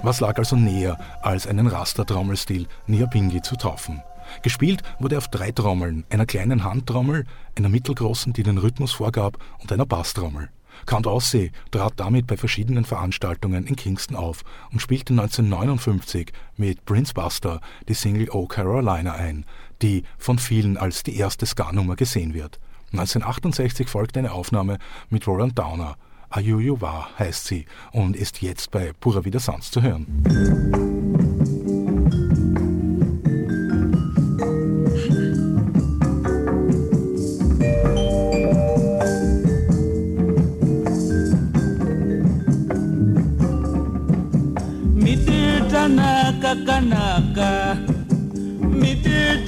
Was 0.01 0.19
lag 0.19 0.37
also 0.37 0.55
näher, 0.55 0.99
als 1.21 1.47
einen 1.47 1.67
Raster-Trommelstil 1.67 2.67
Niabingi 2.87 3.41
zu 3.41 3.55
taufen? 3.55 4.01
Gespielt 4.41 4.81
wurde 4.99 5.17
auf 5.17 5.27
drei 5.27 5.51
Trommeln, 5.51 6.03
einer 6.09 6.25
kleinen 6.25 6.63
Handtrommel, 6.63 7.25
einer 7.55 7.69
mittelgroßen, 7.69 8.33
die 8.33 8.43
den 8.43 8.57
Rhythmus 8.57 8.93
vorgab, 8.93 9.37
und 9.59 9.71
einer 9.71 9.85
Basstrommel. 9.85 10.49
Count 10.85 11.07
Ossie 11.07 11.51
trat 11.71 11.93
damit 11.97 12.27
bei 12.27 12.37
verschiedenen 12.37 12.85
Veranstaltungen 12.85 13.65
in 13.65 13.75
Kingston 13.75 14.15
auf 14.15 14.43
und 14.71 14.81
spielte 14.81 15.13
1959 15.13 16.31
mit 16.57 16.85
Prince 16.85 17.13
Buster 17.13 17.59
die 17.87 17.93
Single 17.93 18.29
Oh 18.31 18.45
Carolina 18.47 19.13
ein, 19.13 19.45
die 19.81 20.03
von 20.17 20.37
vielen 20.37 20.77
als 20.77 21.03
die 21.03 21.17
erste 21.17 21.45
Ska-Nummer 21.45 21.95
gesehen 21.95 22.33
wird. 22.33 22.59
1968 22.91 23.87
folgte 23.87 24.19
eine 24.19 24.31
Aufnahme 24.31 24.77
mit 25.09 25.27
Roland 25.27 25.57
Downer. 25.57 25.97
Ayuyu 26.29 26.81
Wa 26.81 27.09
heißt 27.17 27.45
sie 27.45 27.65
und 27.91 28.15
ist 28.15 28.41
jetzt 28.41 28.71
bei 28.71 28.91
Pura 28.99 29.23
Vida 29.25 29.39
zu 29.39 29.81
hören. 29.81 30.94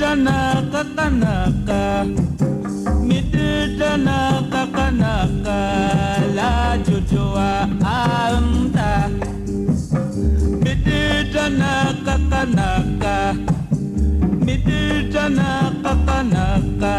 tanaka 0.07 0.83
tanaka. 0.95 1.83
Midu 3.07 3.49
tanaka 3.79 4.63
kanaka 4.75 5.59
la 6.37 6.77
jojoa 6.85 7.67
anta, 7.83 8.91
midu 10.63 11.01
tanaka 11.33 12.15
kanaka 12.31 13.15
midu 14.45 14.79
tanaka 15.13 15.91
kanaka 16.07 16.95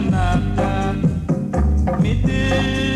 nada, 0.00 0.94
me 2.00 2.14
dê. 2.14 2.95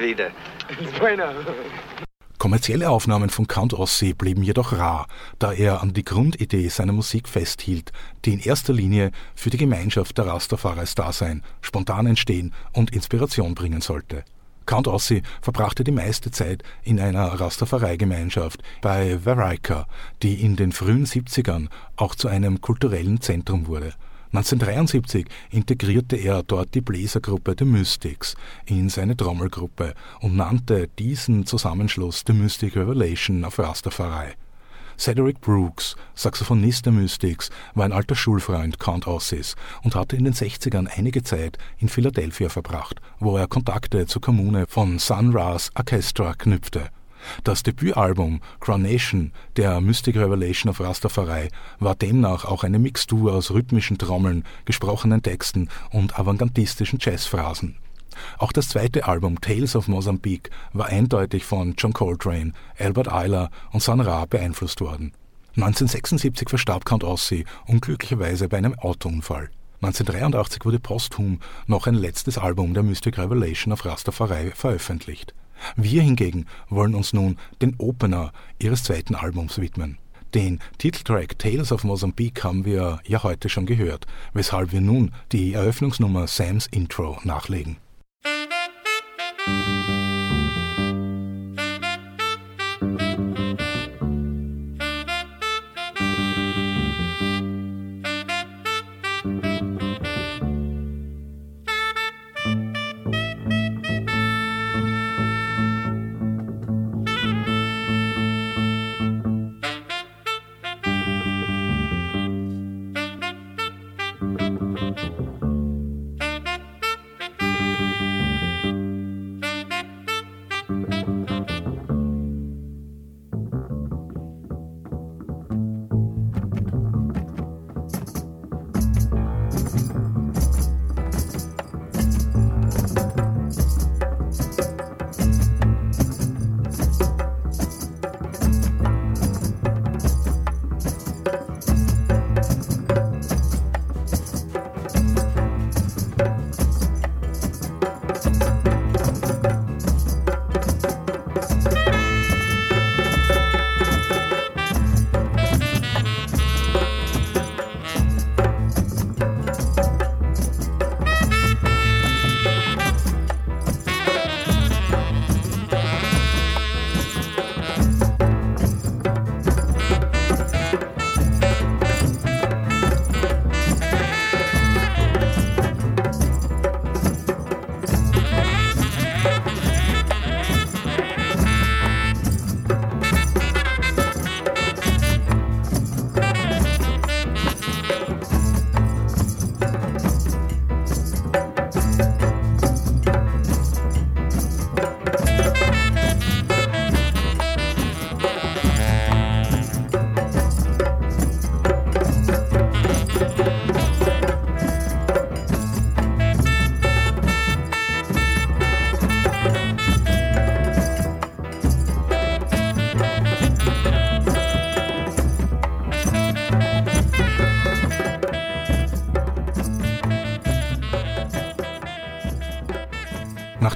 Vida. 0.00 0.30
Bueno. 0.98 1.24
Kommerzielle 2.38 2.90
Aufnahmen 2.90 3.30
von 3.30 3.46
Count 3.46 3.72
Ossie 3.72 4.14
blieben 4.14 4.42
jedoch 4.42 4.72
rar, 4.72 5.06
da 5.38 5.52
er 5.52 5.80
an 5.80 5.92
die 5.92 6.04
Grundidee 6.04 6.66
seiner 6.68 6.92
Musik 6.92 7.28
festhielt, 7.28 7.92
die 8.24 8.32
in 8.32 8.40
erster 8.40 8.72
Linie 8.72 9.12
für 9.36 9.50
die 9.50 9.58
Gemeinschaft 9.58 10.18
der 10.18 10.26
Rastafaris 10.26 10.96
Dasein, 10.96 11.44
spontan 11.60 12.06
entstehen 12.06 12.52
und 12.72 12.90
Inspiration 12.90 13.54
bringen 13.54 13.80
sollte. 13.80 14.24
Count 14.66 14.88
Ossie 14.88 15.22
verbrachte 15.40 15.84
die 15.84 15.92
meiste 15.92 16.32
Zeit 16.32 16.62
in 16.82 16.98
einer 16.98 17.26
Rastafari-Gemeinschaft 17.26 18.62
bei 18.80 19.24
Varika, 19.24 19.86
die 20.22 20.42
in 20.42 20.56
den 20.56 20.72
frühen 20.72 21.06
70ern 21.06 21.68
auch 21.96 22.16
zu 22.16 22.26
einem 22.26 22.60
kulturellen 22.60 23.20
Zentrum 23.20 23.66
wurde. 23.66 23.92
1973 24.34 25.26
integrierte 25.50 26.16
er 26.16 26.42
dort 26.42 26.74
die 26.74 26.80
Bläsergruppe 26.80 27.54
The 27.58 27.66
Mystics 27.66 28.34
in 28.64 28.88
seine 28.88 29.14
Trommelgruppe 29.14 29.92
und 30.20 30.36
nannte 30.36 30.88
diesen 30.98 31.44
Zusammenschluss 31.44 32.24
The 32.26 32.32
Mystic 32.32 32.74
Revelation 32.74 33.44
of 33.44 33.58
Rastafari. 33.58 34.32
Cedric 34.98 35.42
Brooks, 35.42 35.96
Saxophonist 36.14 36.86
der 36.86 36.94
Mystics, 36.94 37.50
war 37.74 37.84
ein 37.84 37.92
alter 37.92 38.14
Schulfreund 38.14 38.78
Count 38.78 39.06
Ossies 39.06 39.54
und 39.82 39.94
hatte 39.94 40.16
in 40.16 40.24
den 40.24 40.32
60ern 40.32 40.88
einige 40.96 41.22
Zeit 41.22 41.58
in 41.78 41.90
Philadelphia 41.90 42.48
verbracht, 42.48 43.02
wo 43.20 43.36
er 43.36 43.48
Kontakte 43.48 44.06
zur 44.06 44.22
Kommune 44.22 44.64
von 44.66 44.98
Sun 44.98 45.36
Ra's 45.36 45.70
Orchestra 45.74 46.32
knüpfte. 46.32 46.88
Das 47.44 47.62
Debütalbum 47.62 48.40
Coronation 48.60 49.32
der 49.56 49.80
Mystic 49.80 50.16
Revelation 50.16 50.70
of 50.70 50.80
Rastafari 50.80 51.48
war 51.78 51.94
demnach 51.94 52.44
auch 52.44 52.64
eine 52.64 52.78
Mixtur 52.78 53.32
aus 53.34 53.50
rhythmischen 53.50 53.98
Trommeln, 53.98 54.44
gesprochenen 54.64 55.22
Texten 55.22 55.68
und 55.90 56.18
avantgardistischen 56.18 56.98
Jazzphrasen. 57.00 57.76
Auch 58.38 58.52
das 58.52 58.68
zweite 58.68 59.06
Album 59.06 59.40
Tales 59.40 59.74
of 59.76 59.88
Mozambique 59.88 60.50
war 60.72 60.86
eindeutig 60.86 61.44
von 61.44 61.74
John 61.76 61.92
Coltrane, 61.92 62.52
Albert 62.78 63.08
Ayler 63.08 63.50
und 63.72 63.82
Sun 63.82 64.00
Ra 64.00 64.26
beeinflusst 64.26 64.80
worden. 64.80 65.12
1976 65.56 66.48
verstarb 66.48 66.84
Count 66.84 67.04
Ossie 67.04 67.44
unglücklicherweise 67.66 68.48
bei 68.48 68.58
einem 68.58 68.78
Autounfall. 68.78 69.50
1983 69.82 70.64
wurde 70.64 70.78
posthum 70.78 71.40
noch 71.66 71.86
ein 71.86 71.94
letztes 71.94 72.38
Album 72.38 72.72
der 72.72 72.84
Mystic 72.84 73.18
Revelation 73.18 73.72
of 73.72 73.84
Rastafari 73.84 74.52
veröffentlicht. 74.54 75.34
Wir 75.76 76.02
hingegen 76.02 76.46
wollen 76.68 76.94
uns 76.94 77.12
nun 77.12 77.38
den 77.60 77.74
Opener 77.78 78.32
ihres 78.58 78.84
zweiten 78.84 79.14
Albums 79.14 79.60
widmen. 79.60 79.98
Den 80.34 80.60
Titeltrack 80.78 81.38
Tales 81.38 81.72
of 81.72 81.84
Mozambique 81.84 82.42
haben 82.42 82.64
wir 82.64 83.00
ja 83.06 83.22
heute 83.22 83.48
schon 83.48 83.66
gehört, 83.66 84.06
weshalb 84.32 84.72
wir 84.72 84.80
nun 84.80 85.12
die 85.30 85.52
Eröffnungsnummer 85.52 86.26
Sam's 86.26 86.66
Intro 86.66 87.18
nachlegen. 87.24 87.76
Thank 89.44 89.92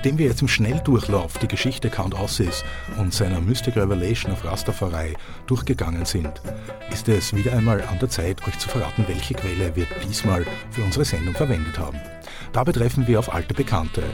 Nachdem 0.06 0.18
wir 0.18 0.26
jetzt 0.26 0.42
im 0.42 0.46
Schnelldurchlauf 0.46 1.36
die 1.38 1.48
Geschichte 1.48 1.90
Count 1.90 2.14
Ossis 2.14 2.62
und 2.96 3.12
seiner 3.12 3.40
Mystic 3.40 3.74
Revelation 3.74 4.30
of 4.30 4.44
Rastafari 4.44 5.16
durchgegangen 5.48 6.04
sind, 6.04 6.30
ist 6.92 7.08
es 7.08 7.34
wieder 7.34 7.52
einmal 7.54 7.82
an 7.82 7.98
der 7.98 8.08
Zeit, 8.08 8.46
euch 8.46 8.56
zu 8.56 8.68
verraten, 8.68 9.04
welche 9.08 9.34
Quelle 9.34 9.74
wir 9.74 9.84
diesmal 10.06 10.46
für 10.70 10.84
unsere 10.84 11.04
Sendung 11.04 11.34
verwendet 11.34 11.76
haben. 11.76 11.98
Dabei 12.52 12.70
treffen 12.70 13.08
wir 13.08 13.18
auf 13.18 13.34
alte 13.34 13.52
Bekannte, 13.52 14.04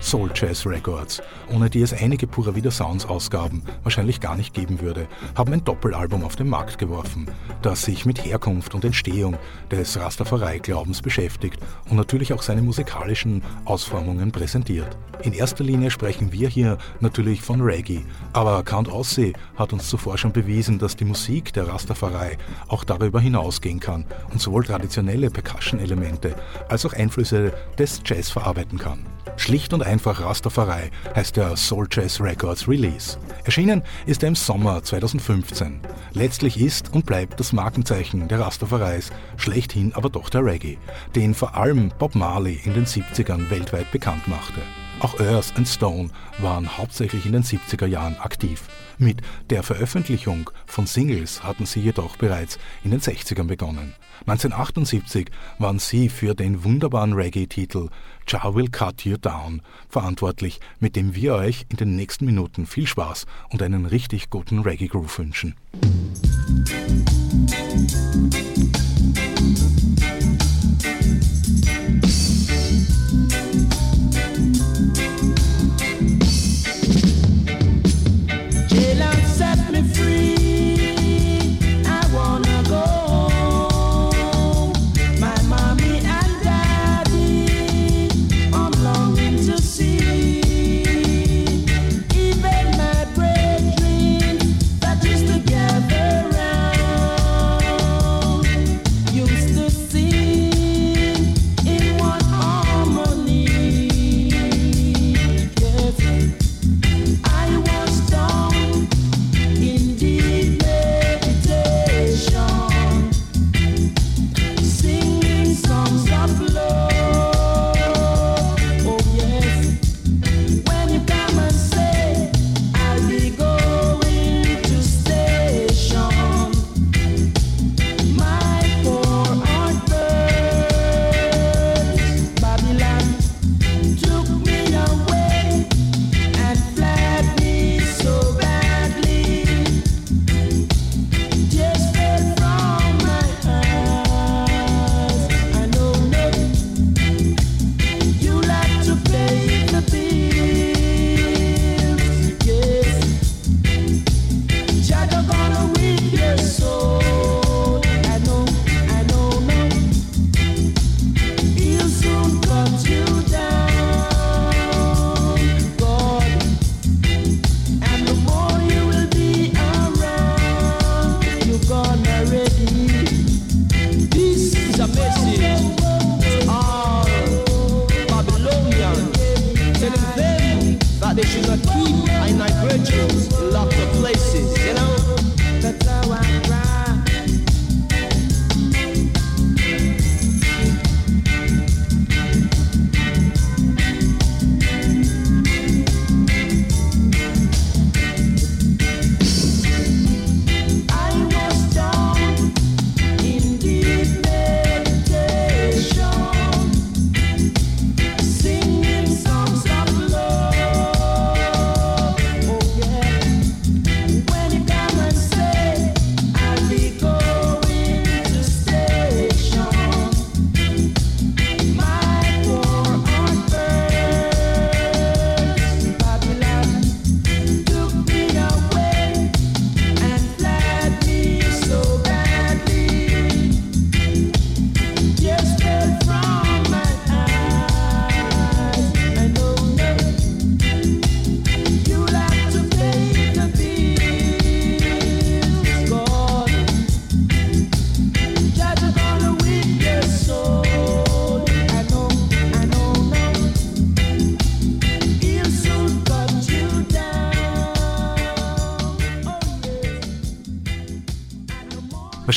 Soul 0.00 0.30
Jazz 0.34 0.64
Records, 0.64 1.22
ohne 1.52 1.68
die 1.68 1.82
es 1.82 1.92
einige 1.92 2.26
Pura 2.26 2.54
Vida 2.54 2.70
Sounds 2.70 3.04
Ausgaben 3.04 3.64
wahrscheinlich 3.82 4.20
gar 4.20 4.36
nicht 4.36 4.54
geben 4.54 4.80
würde, 4.80 5.06
haben 5.34 5.52
ein 5.52 5.62
Doppelalbum 5.62 6.24
auf 6.24 6.36
den 6.36 6.48
Markt 6.48 6.78
geworfen, 6.78 7.28
das 7.64 7.82
sich 7.82 8.04
mit 8.04 8.24
Herkunft 8.24 8.74
und 8.74 8.84
Entstehung 8.84 9.36
des 9.70 9.98
Rastafari-Glaubens 9.98 11.00
beschäftigt 11.00 11.58
und 11.88 11.96
natürlich 11.96 12.32
auch 12.32 12.42
seine 12.42 12.60
musikalischen 12.60 13.42
Ausformungen 13.64 14.32
präsentiert. 14.32 14.96
In 15.22 15.32
erster 15.32 15.64
Linie 15.64 15.90
sprechen 15.90 16.30
wir 16.30 16.48
hier 16.48 16.76
natürlich 17.00 17.40
von 17.40 17.62
Reggae, 17.62 18.04
aber 18.34 18.62
Count 18.64 18.88
Ossie 18.88 19.32
hat 19.56 19.72
uns 19.72 19.88
zuvor 19.88 20.18
schon 20.18 20.32
bewiesen, 20.32 20.78
dass 20.78 20.96
die 20.96 21.06
Musik 21.06 21.52
der 21.54 21.68
Rastafari 21.68 22.36
auch 22.68 22.84
darüber 22.84 23.20
hinausgehen 23.20 23.80
kann 23.80 24.04
und 24.30 24.40
sowohl 24.40 24.64
traditionelle 24.64 25.30
Percussion-Elemente 25.30 26.34
als 26.68 26.84
auch 26.84 26.92
Einflüsse 26.92 27.52
des 27.78 28.02
Jazz 28.04 28.30
verarbeiten 28.30 28.78
kann. 28.78 29.13
Schlicht 29.36 29.72
und 29.72 29.82
einfach 29.82 30.20
Rastafari 30.20 30.90
heißt 31.14 31.36
der 31.36 31.56
Soul 31.56 31.86
Jazz 31.90 32.20
Records 32.20 32.68
Release. 32.68 33.18
Erschienen 33.44 33.82
ist 34.06 34.22
er 34.22 34.28
im 34.28 34.34
Sommer 34.34 34.82
2015. 34.82 35.80
Letztlich 36.12 36.60
ist 36.60 36.94
und 36.94 37.06
bleibt 37.06 37.40
das 37.40 37.52
Markenzeichen 37.52 38.28
der 38.28 38.40
Rastafaris 38.40 39.10
schlechthin 39.36 39.92
aber 39.94 40.10
doch 40.10 40.28
der 40.28 40.44
Reggae, 40.44 40.78
den 41.14 41.34
vor 41.34 41.54
allem 41.56 41.92
Bob 41.98 42.14
Marley 42.14 42.60
in 42.64 42.74
den 42.74 42.86
70ern 42.86 43.50
weltweit 43.50 43.90
bekannt 43.90 44.28
machte. 44.28 44.60
Auch 45.00 45.18
Earth 45.20 45.52
and 45.56 45.68
Stone 45.68 46.10
waren 46.38 46.78
hauptsächlich 46.78 47.26
in 47.26 47.32
den 47.32 47.42
70er 47.42 47.86
Jahren 47.86 48.16
aktiv. 48.16 48.62
Mit 48.98 49.22
der 49.50 49.62
Veröffentlichung 49.62 50.50
von 50.66 50.86
Singles 50.86 51.42
hatten 51.42 51.66
sie 51.66 51.80
jedoch 51.80 52.16
bereits 52.16 52.58
in 52.84 52.90
den 52.90 53.00
60ern 53.00 53.46
begonnen. 53.46 53.94
1978 54.20 55.30
waren 55.58 55.78
sie 55.78 56.08
für 56.08 56.34
den 56.34 56.64
wunderbaren 56.64 57.12
Reggae-Titel 57.12 57.88
Jah 58.26 58.54
Will 58.54 58.68
Cut 58.68 59.04
You 59.04 59.16
Down 59.16 59.62
verantwortlich, 59.88 60.60
mit 60.80 60.96
dem 60.96 61.14
wir 61.14 61.34
euch 61.34 61.66
in 61.68 61.76
den 61.76 61.96
nächsten 61.96 62.24
Minuten 62.24 62.66
viel 62.66 62.86
Spaß 62.86 63.26
und 63.50 63.62
einen 63.62 63.86
richtig 63.86 64.30
guten 64.30 64.60
Reggae-Groove 64.60 65.18
wünschen. 65.18 65.56
Jail 67.46 68.73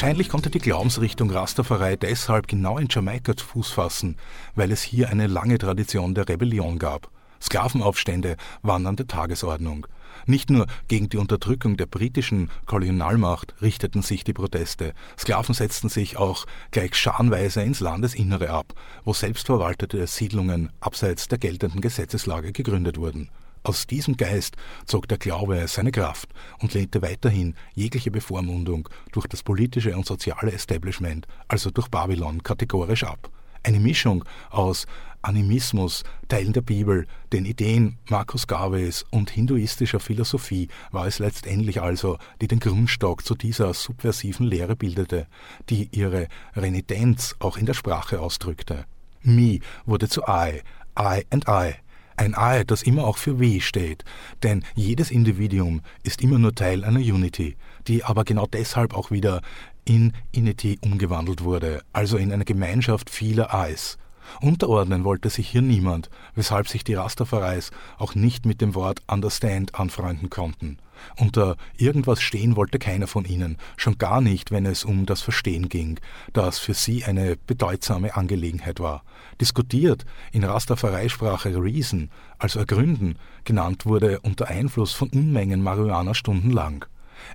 Wahrscheinlich 0.08 0.30
konnte 0.30 0.50
die 0.50 0.60
Glaubensrichtung 0.60 1.30
Rastafari 1.32 1.98
deshalb 1.98 2.48
genau 2.48 2.78
in 2.78 2.88
Jamaika 2.90 3.36
zu 3.36 3.46
Fuß 3.46 3.72
fassen, 3.72 4.16
weil 4.56 4.72
es 4.72 4.82
hier 4.82 5.10
eine 5.10 5.28
lange 5.28 5.58
Tradition 5.58 6.16
der 6.16 6.30
Rebellion 6.30 6.80
gab. 6.80 7.12
Sklavenaufstände 7.42 8.38
waren 8.62 8.88
an 8.88 8.96
der 8.96 9.08
Tagesordnung. 9.08 9.86
Nicht 10.26 10.50
nur 10.50 10.66
gegen 10.88 11.10
die 11.10 11.18
Unterdrückung 11.18 11.76
der 11.76 11.88
britischen 11.88 12.50
Kolonialmacht 12.68 13.56
richteten 13.62 14.02
sich 14.02 14.24
die 14.24 14.32
Proteste, 14.32 14.94
Sklaven 15.20 15.54
setzten 15.54 15.90
sich 15.90 16.16
auch 16.16 16.46
gleich 16.72 16.96
scharenweise 16.96 17.62
ins 17.64 17.82
Landesinnere 17.82 18.50
ab, 18.50 18.76
wo 19.04 19.12
selbstverwaltete 19.12 20.08
Siedlungen 20.08 20.72
abseits 20.80 21.28
der 21.28 21.38
geltenden 21.38 21.82
Gesetzeslage 21.82 22.54
gegründet 22.54 22.98
wurden. 22.98 23.30
Aus 23.64 23.88
diesem 23.88 24.18
Geist 24.18 24.56
zog 24.86 25.08
der 25.08 25.18
Glaube 25.18 25.68
seine 25.68 25.92
Kraft 25.92 26.30
und 26.60 26.74
lehnte 26.74 27.02
weiterhin 27.02 27.56
jegliche 27.76 28.12
Bevormundung 28.12 28.88
durch 29.12 29.28
das 29.28 29.44
politische 29.44 29.96
und 29.96 30.06
soziale 30.06 30.52
Establishment, 30.52 31.28
also 31.48 31.72
durch 31.72 31.90
Babylon, 31.90 32.44
kategorisch 32.44 33.04
ab. 33.04 33.30
Eine 33.64 33.80
Mischung 33.80 34.24
aus 34.50 34.86
Animismus, 35.22 36.04
Teilen 36.30 36.54
der 36.54 36.62
Bibel, 36.62 37.06
den 37.34 37.46
Ideen 37.46 37.98
Markus 38.10 38.48
Garveys 38.48 39.04
und 39.12 39.30
hinduistischer 39.30 40.00
Philosophie 40.00 40.70
war 40.92 41.08
es 41.08 41.20
letztendlich 41.20 41.82
also, 41.82 42.18
die 42.40 42.48
den 42.48 42.60
Grundstock 42.60 43.26
zu 43.26 43.36
dieser 43.36 43.74
subversiven 43.74 44.46
Lehre 44.46 44.76
bildete, 44.76 45.28
die 45.70 45.90
ihre 45.92 46.28
Renitenz 46.56 47.36
auch 47.40 47.58
in 47.58 47.66
der 47.66 47.74
Sprache 47.74 48.22
ausdrückte. 48.22 48.86
Me 49.22 49.60
wurde 49.86 50.08
zu 50.08 50.22
I, 50.22 50.62
I 50.98 51.26
and 51.30 51.46
I. 51.50 51.74
Ein 52.18 52.36
I, 52.38 52.64
das 52.66 52.82
immer 52.82 53.06
auch 53.06 53.18
für 53.18 53.40
We 53.40 53.62
steht, 53.62 54.04
denn 54.42 54.64
jedes 54.74 55.12
Individuum 55.12 55.82
ist 56.02 56.24
immer 56.24 56.40
nur 56.40 56.56
Teil 56.56 56.84
einer 56.84 57.00
Unity, 57.00 57.56
die 57.88 58.04
aber 58.04 58.24
genau 58.24 58.48
deshalb 58.48 58.96
auch 58.96 59.12
wieder 59.12 59.42
in 59.86 60.14
Inity 60.32 60.80
umgewandelt 60.82 61.44
wurde, 61.44 61.82
also 61.94 62.18
in 62.18 62.32
eine 62.32 62.44
Gemeinschaft 62.44 63.12
vieler 63.12 63.54
Eyes. 63.54 64.00
Unterordnen 64.42 65.04
wollte 65.04 65.30
sich 65.30 65.48
hier 65.48 65.62
niemand, 65.62 66.10
weshalb 66.34 66.68
sich 66.68 66.84
die 66.84 66.96
Rastafaris 66.96 67.70
auch 68.00 68.16
nicht 68.16 68.48
mit 68.48 68.62
dem 68.62 68.74
Wort 68.74 69.02
Understand 69.08 69.76
anfreunden 69.76 70.32
konnten. 70.32 70.80
Unter 71.18 71.58
irgendwas 71.78 72.22
stehen 72.22 72.56
wollte 72.56 72.80
keiner 72.80 73.08
von 73.08 73.26
ihnen, 73.26 73.58
schon 73.76 73.98
gar 73.98 74.22
nicht, 74.22 74.52
wenn 74.52 74.66
es 74.66 74.84
um 74.84 75.06
das 75.06 75.22
Verstehen 75.22 75.70
ging, 75.70 76.00
das 76.34 76.60
für 76.60 76.74
sie 76.74 77.04
eine 77.04 77.38
bedeutsame 77.48 78.16
Angelegenheit 78.16 78.80
war. 78.80 79.04
Diskutiert 79.40 80.06
in 80.32 80.44
Rastafari-Sprache 80.44 81.56
Reason, 81.62 82.10
also 82.40 82.60
ergründen, 82.60 83.18
genannt 83.44 83.86
wurde 83.86 84.20
unter 84.22 84.48
Einfluss 84.48 84.94
von 84.94 85.10
Unmengen 85.10 85.62
Marihuana 85.62 86.14
stundenlang. 86.14 86.86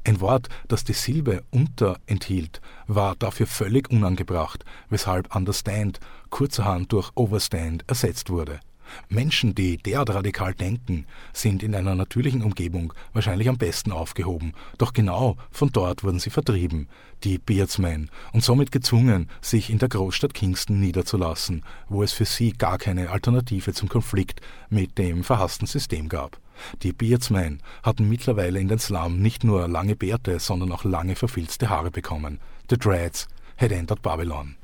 Ein 0.04 0.20
Wort, 0.20 0.48
das 0.68 0.84
die 0.84 0.92
Silbe 0.92 1.42
unter 1.50 1.98
enthielt, 2.06 2.60
war 2.86 3.16
dafür 3.16 3.46
völlig 3.46 3.90
unangebracht, 3.90 4.64
weshalb 4.90 5.34
understand 5.34 6.00
kurzerhand 6.30 6.92
durch 6.92 7.10
overstand 7.14 7.84
ersetzt 7.88 8.30
wurde. 8.30 8.60
Menschen, 9.08 9.54
die 9.54 9.76
derart 9.76 10.10
radikal 10.10 10.54
denken, 10.54 11.06
sind 11.32 11.62
in 11.62 11.74
einer 11.74 11.94
natürlichen 11.94 12.42
Umgebung 12.42 12.92
wahrscheinlich 13.12 13.48
am 13.48 13.58
besten 13.58 13.92
aufgehoben, 13.92 14.52
doch 14.78 14.92
genau 14.92 15.36
von 15.50 15.70
dort 15.72 16.04
wurden 16.04 16.18
sie 16.18 16.30
vertrieben, 16.30 16.88
die 17.24 17.38
Beardsmen, 17.38 18.10
und 18.32 18.42
somit 18.42 18.72
gezwungen, 18.72 19.28
sich 19.40 19.70
in 19.70 19.78
der 19.78 19.88
Großstadt 19.88 20.34
Kingston 20.34 20.80
niederzulassen, 20.80 21.64
wo 21.88 22.02
es 22.02 22.12
für 22.12 22.24
sie 22.24 22.52
gar 22.52 22.78
keine 22.78 23.10
Alternative 23.10 23.72
zum 23.72 23.88
Konflikt 23.88 24.40
mit 24.70 24.98
dem 24.98 25.24
verhassten 25.24 25.66
System 25.66 26.08
gab. 26.08 26.38
Die 26.82 26.92
Beardsmen 26.92 27.62
hatten 27.82 28.08
mittlerweile 28.08 28.60
in 28.60 28.68
den 28.68 28.78
Slum 28.78 29.20
nicht 29.20 29.44
nur 29.44 29.68
lange 29.68 29.96
Bärte, 29.96 30.38
sondern 30.38 30.72
auch 30.72 30.84
lange 30.84 31.16
verfilzte 31.16 31.68
Haare 31.68 31.90
bekommen. 31.90 32.40
The 32.70 32.76
Dreads 32.76 33.28
had 33.56 33.72
entered 33.72 34.02
Babylon. 34.02 34.56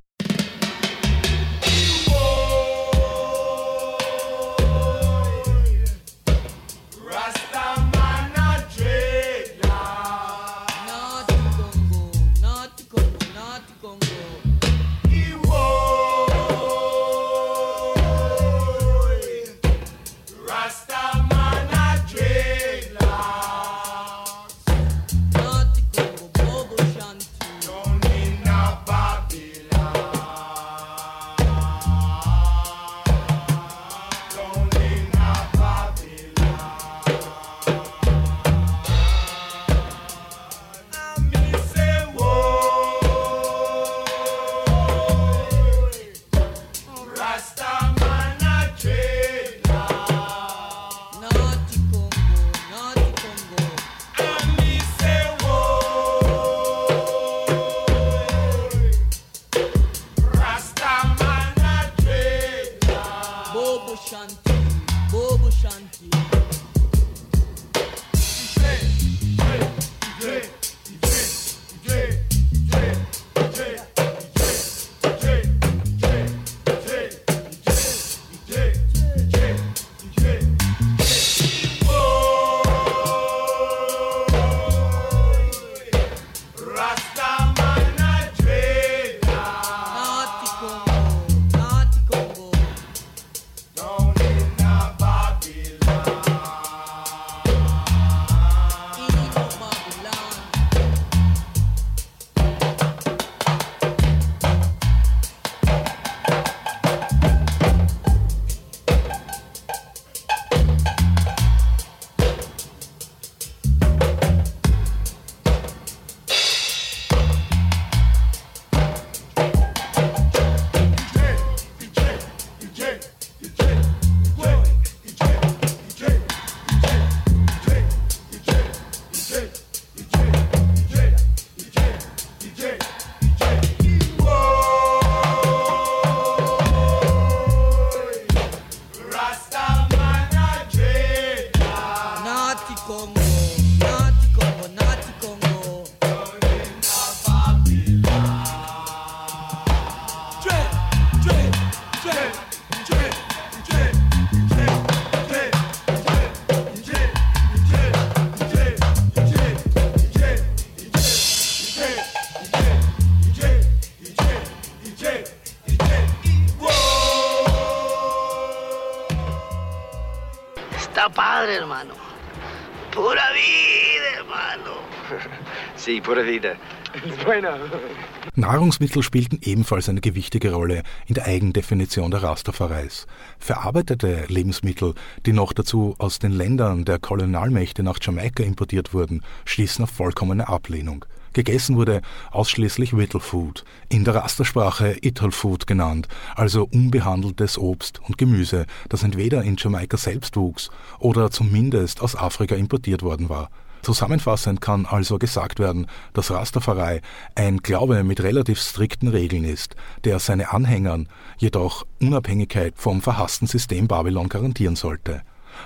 Sí, 175.89 176.03
pura 176.03 176.23
vida. 176.23 176.51
Nahrungsmittel 178.35 179.03
spielten 179.03 179.39
ebenfalls 179.41 179.89
eine 179.89 180.03
gewichtige 180.03 180.53
Rolle 180.53 180.83
in 181.07 181.15
der 181.15 181.25
Eigendefinition 181.25 182.11
der 182.11 182.23
Rastafareis. 182.23 183.07
Verarbeitete 183.39 184.27
Lebensmittel, 184.29 184.93
die 185.25 185.33
noch 185.33 185.55
dazu 185.55 185.95
aus 185.97 186.19
den 186.19 186.33
Ländern 186.33 186.85
der 186.85 186.99
Kolonialmächte 186.99 187.83
nach 187.83 187.97
Jamaika 188.03 188.43
importiert 188.43 188.93
wurden, 188.93 189.23
stießen 189.47 189.83
auf 189.83 189.91
vollkommene 189.91 190.47
Ablehnung. 190.47 191.07
Gegessen 191.33 191.77
wurde 191.77 192.03
ausschließlich 192.33 192.95
Whittle 192.95 193.21
Food, 193.21 193.65
in 193.89 194.05
der 194.05 194.15
Rastersprache 194.15 194.99
Ital 195.01 195.31
Food 195.31 195.67
genannt, 195.67 196.07
also 196.35 196.69
unbehandeltes 196.71 197.57
Obst 197.57 198.03
und 198.07 198.19
Gemüse, 198.19 198.67
das 198.91 199.05
entweder 199.05 199.43
in 199.43 199.57
Jamaika 199.57 199.97
selbst 199.97 200.37
wuchs 200.37 200.69
oder 200.99 201.31
zumindest 201.31 202.03
aus 202.03 202.15
Afrika 202.15 202.57
importiert 202.57 203.03
worden 203.03 203.31
war. 203.31 203.49
Zusammenfassend 203.83 204.61
kann 204.61 204.87
also 204.87 205.19
gesagt 205.19 205.59
werden, 205.59 205.87
dass 206.13 206.31
Rastafari 206.31 207.01
ein 207.35 207.59
Glaube 207.59 208.03
mit 208.05 208.23
relativ 208.23 208.61
strikten 208.61 209.09
Regeln 209.09 209.45
ist, 209.45 209.77
der 210.05 210.19
seine 210.19 210.53
Anhängern 210.53 211.09
jedoch 211.39 211.87
Unabhängigkeit 212.01 212.75
vom 212.77 213.01
verhassten 213.01 213.47
System 213.47 213.89
Babylon 213.89 214.29
garantieren 214.29 214.77
sollte. 214.77 215.23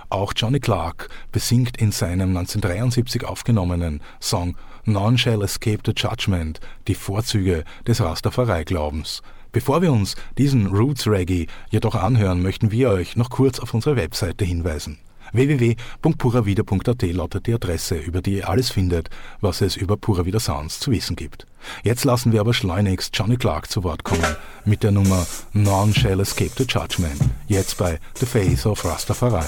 Auch 0.08 0.32
Johnny 0.34 0.60
Clark 0.60 1.08
besingt 1.32 1.76
in 1.76 1.92
seinem 1.92 2.36
1973 2.36 3.24
aufgenommenen 3.24 4.00
Song 4.20 4.56
None 4.84 5.18
Shall 5.18 5.42
Escape 5.42 5.80
the 5.84 5.92
Judgment 5.94 6.60
die 6.88 6.94
Vorzüge 6.94 7.64
des 7.86 8.00
Rastafari-Glaubens. 8.00 9.22
Bevor 9.52 9.82
wir 9.82 9.92
uns 9.92 10.16
diesen 10.38 10.68
Roots 10.68 11.06
Reggae 11.06 11.46
jedoch 11.70 11.94
anhören, 11.94 12.42
möchten 12.42 12.70
wir 12.70 12.88
euch 12.88 13.16
noch 13.16 13.28
kurz 13.28 13.60
auf 13.60 13.74
unsere 13.74 13.96
Webseite 13.96 14.44
hinweisen 14.44 14.98
www.puravida.at 15.32 17.02
lautet 17.12 17.46
die 17.46 17.54
Adresse, 17.54 17.96
über 17.96 18.22
die 18.22 18.36
ihr 18.36 18.48
alles 18.48 18.70
findet, 18.70 19.10
was 19.40 19.60
es 19.60 19.76
über 19.76 19.96
Pura 19.96 20.24
Vida 20.24 20.40
Sounds 20.40 20.80
zu 20.80 20.90
wissen 20.90 21.16
gibt. 21.16 21.46
Jetzt 21.82 22.04
lassen 22.04 22.32
wir 22.32 22.40
aber 22.40 22.54
schleunigst 22.54 23.16
Johnny 23.16 23.36
Clark 23.36 23.70
zu 23.70 23.84
Wort 23.84 24.04
kommen 24.04 24.36
mit 24.64 24.82
der 24.82 24.90
Nummer 24.90 25.26
None 25.52 25.94
Shall 25.94 26.20
Escape 26.20 26.52
the 26.56 26.64
Judgment, 26.64 27.20
jetzt 27.46 27.78
bei 27.78 27.98
The 28.14 28.26
Face 28.26 28.66
of 28.66 28.84
Rastafari. 28.84 29.44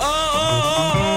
Oh, 0.00 0.94
yeah. 0.94 1.13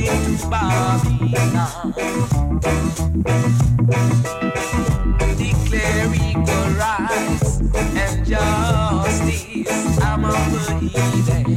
de 0.00 0.08
tus 0.24 0.42
páginas. 0.46 1.76
Declare 5.36 6.16
equal 6.30 6.70
rights 6.78 7.60
and 7.96 8.26
justice. 8.26 9.98
I'm 10.00 10.24
a 10.24 10.32
believer. 10.50 11.50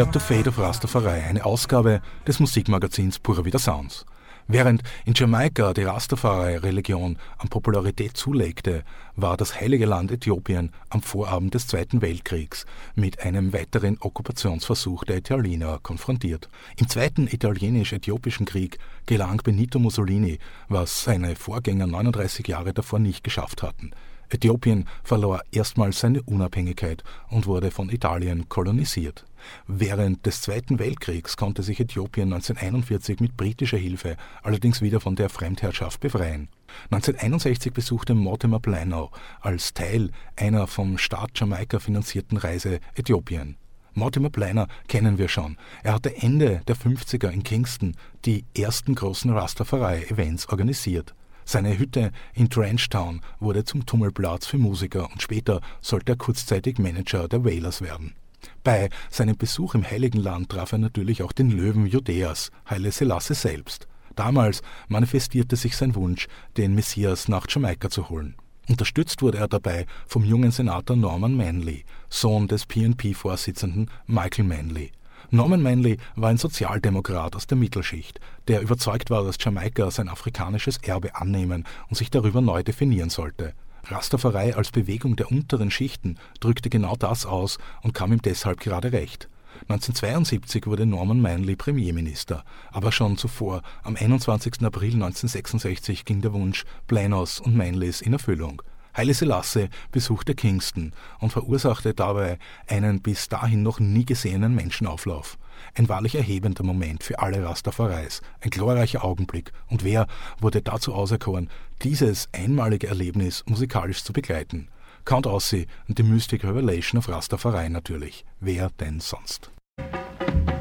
Hört 0.00 0.14
The 0.14 0.18
Fate 0.18 0.48
of 0.48 0.58
Rastafari, 0.58 1.20
eine 1.28 1.44
Ausgabe 1.44 2.00
des 2.26 2.40
Musikmagazins 2.40 3.18
Pura 3.18 3.44
Vida 3.44 3.58
Sounds. 3.58 4.06
Während 4.48 4.82
in 5.04 5.12
Jamaika 5.12 5.74
die 5.74 5.82
Rastafari-Religion 5.82 7.18
an 7.36 7.48
Popularität 7.50 8.16
zulegte, 8.16 8.82
war 9.16 9.36
das 9.36 9.60
heilige 9.60 9.84
Land 9.84 10.10
Äthiopien 10.10 10.72
am 10.88 11.02
Vorabend 11.02 11.52
des 11.52 11.66
Zweiten 11.66 12.00
Weltkriegs 12.00 12.64
mit 12.94 13.20
einem 13.20 13.52
weiteren 13.52 13.98
Okkupationsversuch 14.00 15.04
der 15.04 15.18
Italiener 15.18 15.78
konfrontiert. 15.82 16.48
Im 16.78 16.88
Zweiten 16.88 17.26
Italienisch-Äthiopischen 17.26 18.46
Krieg 18.46 18.78
gelang 19.04 19.36
Benito 19.44 19.78
Mussolini, 19.78 20.38
was 20.70 21.04
seine 21.04 21.36
Vorgänger 21.36 21.86
39 21.86 22.48
Jahre 22.48 22.72
davor 22.72 23.00
nicht 23.00 23.22
geschafft 23.22 23.62
hatten. 23.62 23.90
Äthiopien 24.30 24.86
verlor 25.02 25.42
erstmals 25.52 26.00
seine 26.00 26.22
Unabhängigkeit 26.22 27.04
und 27.28 27.46
wurde 27.46 27.70
von 27.70 27.90
Italien 27.90 28.48
kolonisiert. 28.48 29.26
Während 29.66 30.26
des 30.26 30.42
Zweiten 30.42 30.78
Weltkriegs 30.78 31.36
konnte 31.36 31.62
sich 31.62 31.80
Äthiopien 31.80 32.32
1941 32.32 33.20
mit 33.20 33.36
britischer 33.36 33.78
Hilfe 33.78 34.16
allerdings 34.42 34.82
wieder 34.82 35.00
von 35.00 35.16
der 35.16 35.28
Fremdherrschaft 35.28 36.00
befreien. 36.00 36.48
1961 36.90 37.72
besuchte 37.72 38.14
Mortimer 38.14 38.60
Planow 38.60 39.10
als 39.40 39.74
Teil 39.74 40.10
einer 40.36 40.66
vom 40.66 40.98
Staat 40.98 41.30
Jamaika 41.34 41.78
finanzierten 41.78 42.36
Reise 42.36 42.80
Äthiopien. 42.94 43.56
Mortimer 43.94 44.30
Pleiner 44.30 44.68
kennen 44.88 45.18
wir 45.18 45.28
schon. 45.28 45.56
Er 45.82 45.94
hatte 45.94 46.16
Ende 46.16 46.62
der 46.68 46.76
50er 46.76 47.28
in 47.28 47.42
Kingston 47.42 47.96
die 48.24 48.44
ersten 48.56 48.94
großen 48.94 49.30
Rastafari-Events 49.30 50.48
organisiert. 50.48 51.14
Seine 51.44 51.76
Hütte 51.78 52.12
in 52.32 52.48
Trenchtown 52.48 53.22
wurde 53.40 53.64
zum 53.64 53.84
Tummelplatz 53.84 54.46
für 54.46 54.58
Musiker 54.58 55.10
und 55.10 55.20
später 55.20 55.60
sollte 55.80 56.12
er 56.12 56.16
kurzzeitig 56.16 56.78
Manager 56.78 57.26
der 57.26 57.44
Wailers 57.44 57.82
werden. 57.82 58.14
Bei 58.62 58.90
seinem 59.08 59.36
Besuch 59.38 59.74
im 59.74 59.88
Heiligen 59.88 60.20
Land 60.20 60.50
traf 60.50 60.72
er 60.72 60.78
natürlich 60.78 61.22
auch 61.22 61.32
den 61.32 61.50
Löwen 61.50 61.86
Judäas, 61.86 62.50
Haile 62.68 62.92
Selassie 62.92 63.34
selbst. 63.34 63.88
Damals 64.16 64.60
manifestierte 64.88 65.56
sich 65.56 65.76
sein 65.76 65.94
Wunsch, 65.94 66.28
den 66.58 66.74
Messias 66.74 67.28
nach 67.28 67.46
Jamaika 67.48 67.88
zu 67.88 68.10
holen. 68.10 68.34
Unterstützt 68.68 69.22
wurde 69.22 69.38
er 69.38 69.48
dabei 69.48 69.86
vom 70.06 70.24
jungen 70.24 70.50
Senator 70.50 70.94
Norman 70.94 71.36
Manley, 71.36 71.84
Sohn 72.10 72.48
des 72.48 72.66
PNP-Vorsitzenden 72.66 73.90
Michael 74.06 74.44
Manley. 74.44 74.92
Norman 75.30 75.62
Manley 75.62 75.96
war 76.16 76.28
ein 76.28 76.36
Sozialdemokrat 76.36 77.36
aus 77.36 77.46
der 77.46 77.56
Mittelschicht, 77.56 78.20
der 78.46 78.60
überzeugt 78.60 79.10
war, 79.10 79.24
dass 79.24 79.36
Jamaika 79.40 79.90
sein 79.90 80.08
afrikanisches 80.08 80.78
Erbe 80.78 81.14
annehmen 81.16 81.64
und 81.88 81.96
sich 81.96 82.10
darüber 82.10 82.40
neu 82.40 82.62
definieren 82.62 83.10
sollte. 83.10 83.54
Rastafari 83.90 84.52
als 84.52 84.70
Bewegung 84.70 85.16
der 85.16 85.32
unteren 85.32 85.70
Schichten 85.70 86.16
drückte 86.38 86.70
genau 86.70 86.94
das 86.96 87.26
aus 87.26 87.58
und 87.82 87.92
kam 87.92 88.12
ihm 88.12 88.22
deshalb 88.22 88.60
gerade 88.60 88.92
recht. 88.92 89.28
1972 89.62 90.66
wurde 90.66 90.86
Norman 90.86 91.20
Manley 91.20 91.56
Premierminister, 91.56 92.44
aber 92.70 92.92
schon 92.92 93.16
zuvor, 93.16 93.62
am 93.82 93.96
21. 93.96 94.62
April 94.62 94.94
1966, 94.94 96.04
ging 96.04 96.20
der 96.20 96.32
Wunsch 96.32 96.64
Planos 96.86 97.40
und 97.40 97.56
Manleys 97.56 98.00
in 98.00 98.12
Erfüllung. 98.12 98.62
Haile 98.96 99.14
Selassie 99.14 99.68
besuchte 99.92 100.34
Kingston 100.34 100.92
und 101.18 101.32
verursachte 101.32 101.94
dabei 101.94 102.38
einen 102.66 103.02
bis 103.02 103.28
dahin 103.28 103.62
noch 103.62 103.80
nie 103.80 104.04
gesehenen 104.04 104.54
Menschenauflauf. 104.54 105.36
Ein 105.74 105.88
wahrlich 105.88 106.14
erhebender 106.14 106.64
Moment 106.64 107.02
für 107.02 107.18
alle 107.18 107.44
Rastafareis, 107.44 108.22
ein 108.40 108.50
glorreicher 108.50 109.04
Augenblick. 109.04 109.52
Und 109.68 109.84
wer 109.84 110.06
wurde 110.40 110.62
dazu 110.62 110.94
auserkoren, 110.94 111.48
dieses 111.82 112.28
einmalige 112.32 112.88
Erlebnis 112.88 113.44
musikalisch 113.46 114.04
zu 114.04 114.12
begleiten? 114.12 114.68
Count 115.04 115.26
Ossie 115.26 115.66
und 115.88 115.98
die 115.98 116.02
Mystic 116.02 116.44
Revelation 116.44 116.98
of 116.98 117.08
Rastafari 117.08 117.70
natürlich. 117.70 118.24
Wer 118.40 118.70
denn 118.78 119.00
sonst? 119.00 119.50
Percival 119.76 120.59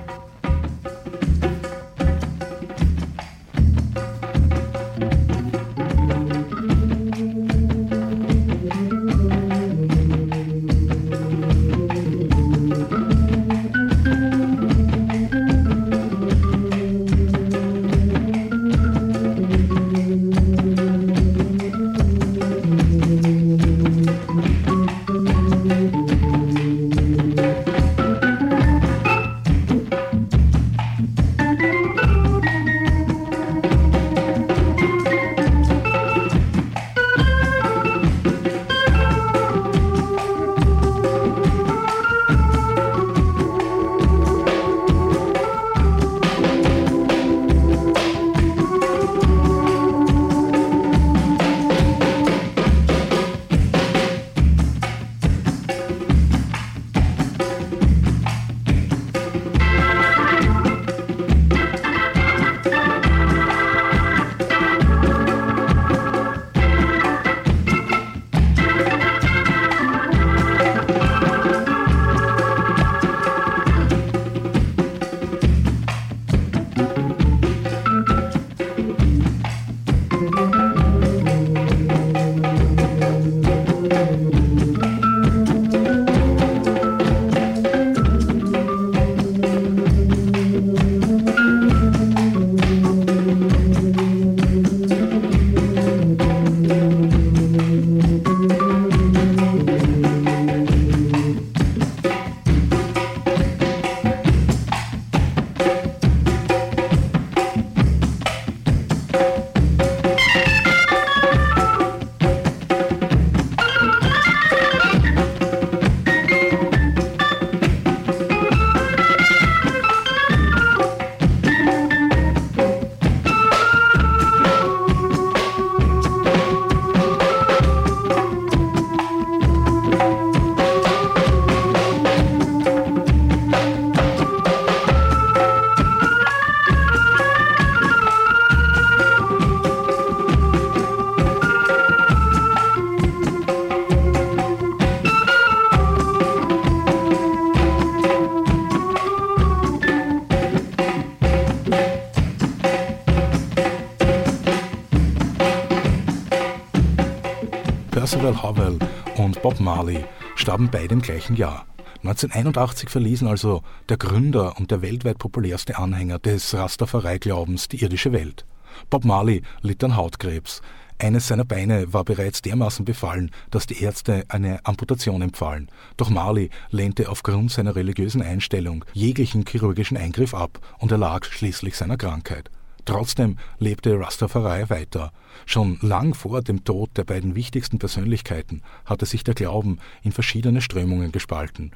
Howell 158.36 158.77
und 159.17 159.41
Bob 159.41 159.59
Marley 159.59 160.03
starben 160.36 160.69
beide 160.71 160.93
im 160.93 161.01
gleichen 161.01 161.36
Jahr. 161.36 161.65
1981 162.03 162.89
verließen 162.89 163.27
also 163.27 163.61
der 163.89 163.97
Gründer 163.97 164.57
und 164.57 164.71
der 164.71 164.82
weltweit 164.82 165.17
populärste 165.17 165.77
Anhänger 165.77 166.19
des 166.19 166.53
Rastafari-Glaubens 166.53 167.67
die 167.67 167.82
irdische 167.82 168.13
Welt. 168.13 168.45
Bob 168.89 169.03
Marley 169.05 169.41
litt 169.61 169.84
an 169.84 169.95
Hautkrebs. 169.95 170.61
Eines 170.97 171.27
seiner 171.27 171.45
Beine 171.45 171.93
war 171.93 172.03
bereits 172.03 172.41
dermaßen 172.41 172.86
befallen, 172.86 173.32
dass 173.51 173.67
die 173.67 173.82
Ärzte 173.82 174.25
eine 174.27 174.65
Amputation 174.65 175.21
empfahlen. 175.21 175.69
Doch 175.97 176.09
Marley 176.09 176.49
lehnte 176.71 177.09
aufgrund 177.09 177.51
seiner 177.51 177.75
religiösen 177.75 178.21
Einstellung 178.21 178.86
jeglichen 178.93 179.45
chirurgischen 179.45 179.97
Eingriff 179.97 180.34
ab 180.34 180.59
und 180.77 180.91
erlag 180.91 181.25
schließlich 181.25 181.75
seiner 181.75 181.97
Krankheit. 181.97 182.49
Trotzdem 182.89 183.37
lebte 183.59 183.99
Rastafari 183.99 184.67
weiter. 184.71 185.11
Schon 185.45 185.77
lang 185.81 186.15
vor 186.15 186.41
dem 186.41 186.63
Tod 186.63 186.89
der 186.97 187.03
beiden 187.03 187.35
wichtigsten 187.35 187.77
Persönlichkeiten 187.77 188.63
hatte 188.83 189.05
sich 189.05 189.23
der 189.23 189.35
Glauben 189.35 189.77
in 190.01 190.11
verschiedene 190.11 190.59
Strömungen 190.59 191.11
gespalten. 191.11 191.71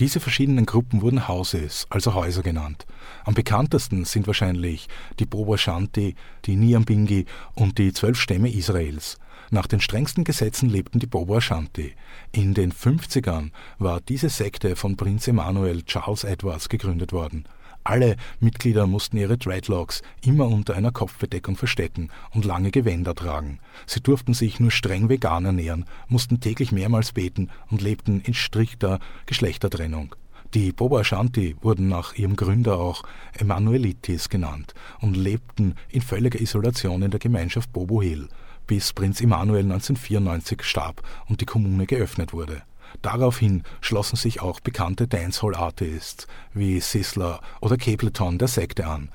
Diese 0.00 0.18
verschiedenen 0.18 0.66
Gruppen 0.66 1.00
wurden 1.00 1.28
Houses, 1.28 1.86
also 1.90 2.14
Häuser 2.14 2.42
genannt. 2.42 2.86
Am 3.24 3.34
bekanntesten 3.34 4.04
sind 4.04 4.26
wahrscheinlich 4.26 4.88
die 5.20 5.26
Bobo 5.26 5.56
Shanti, 5.56 6.16
die 6.44 6.56
Niambingi 6.56 7.26
und 7.54 7.78
die 7.78 7.92
zwölf 7.92 8.18
Stämme 8.20 8.50
Israels. 8.50 9.18
Nach 9.50 9.68
den 9.68 9.80
strengsten 9.80 10.24
Gesetzen 10.24 10.68
lebten 10.68 10.98
die 10.98 11.06
Bobo 11.06 11.36
Ashanti. 11.36 11.94
In 12.32 12.52
den 12.52 12.72
50ern 12.72 13.50
war 13.78 14.00
diese 14.00 14.28
Sekte 14.28 14.74
von 14.74 14.96
Prinz 14.96 15.26
Emanuel 15.28 15.82
Charles 15.84 16.24
Edwards 16.24 16.68
gegründet 16.68 17.12
worden. 17.12 17.44
Alle 17.88 18.16
Mitglieder 18.38 18.86
mussten 18.86 19.16
ihre 19.16 19.38
Dreadlocks 19.38 20.02
immer 20.22 20.46
unter 20.46 20.76
einer 20.76 20.92
Kopfbedeckung 20.92 21.56
verstecken 21.56 22.10
und 22.34 22.44
lange 22.44 22.70
Gewänder 22.70 23.14
tragen. 23.14 23.60
Sie 23.86 24.02
durften 24.02 24.34
sich 24.34 24.60
nur 24.60 24.70
streng 24.70 25.08
vegan 25.08 25.46
ernähren, 25.46 25.86
mussten 26.06 26.38
täglich 26.38 26.70
mehrmals 26.70 27.12
beten 27.12 27.48
und 27.70 27.80
lebten 27.80 28.20
in 28.20 28.34
strikter 28.34 28.98
Geschlechtertrennung. 29.24 30.14
Die 30.52 30.70
Bobo 30.72 30.98
Ashanti 30.98 31.56
wurden 31.62 31.88
nach 31.88 32.12
ihrem 32.12 32.36
Gründer 32.36 32.78
auch 32.78 33.04
Emanuelitis 33.32 34.28
genannt 34.28 34.74
und 35.00 35.16
lebten 35.16 35.74
in 35.88 36.02
völliger 36.02 36.42
Isolation 36.42 37.00
in 37.00 37.10
der 37.10 37.20
Gemeinschaft 37.20 37.72
Bobo 37.72 38.02
Hill, 38.02 38.28
bis 38.66 38.92
Prinz 38.92 39.22
Emanuel 39.22 39.62
1994 39.62 40.62
starb 40.62 41.00
und 41.26 41.40
die 41.40 41.46
Kommune 41.46 41.86
geöffnet 41.86 42.34
wurde. 42.34 42.64
Daraufhin 43.02 43.62
schlossen 43.80 44.16
sich 44.16 44.40
auch 44.40 44.60
bekannte 44.60 45.06
Dancehall-Artists 45.06 46.26
wie 46.52 46.80
Sizzler 46.80 47.40
oder 47.60 47.76
Capleton 47.76 48.38
der 48.38 48.48
Sekte 48.48 48.86
an. 48.86 49.10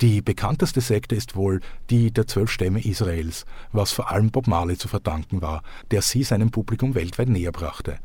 Die 0.00 0.22
bekannteste 0.22 0.80
Sekte 0.80 1.14
ist 1.14 1.36
wohl 1.36 1.60
die 1.88 2.10
der 2.10 2.26
zwölf 2.26 2.50
Stämme 2.50 2.84
Israels, 2.84 3.44
was 3.72 3.92
vor 3.92 4.10
allem 4.10 4.30
Bob 4.30 4.46
Marley 4.46 4.76
zu 4.76 4.88
verdanken 4.88 5.40
war, 5.40 5.62
der 5.90 6.02
sie 6.02 6.24
seinem 6.24 6.50
Publikum 6.50 6.94
weltweit 6.94 7.28
näher 7.28 7.52
brachte. 7.52 7.98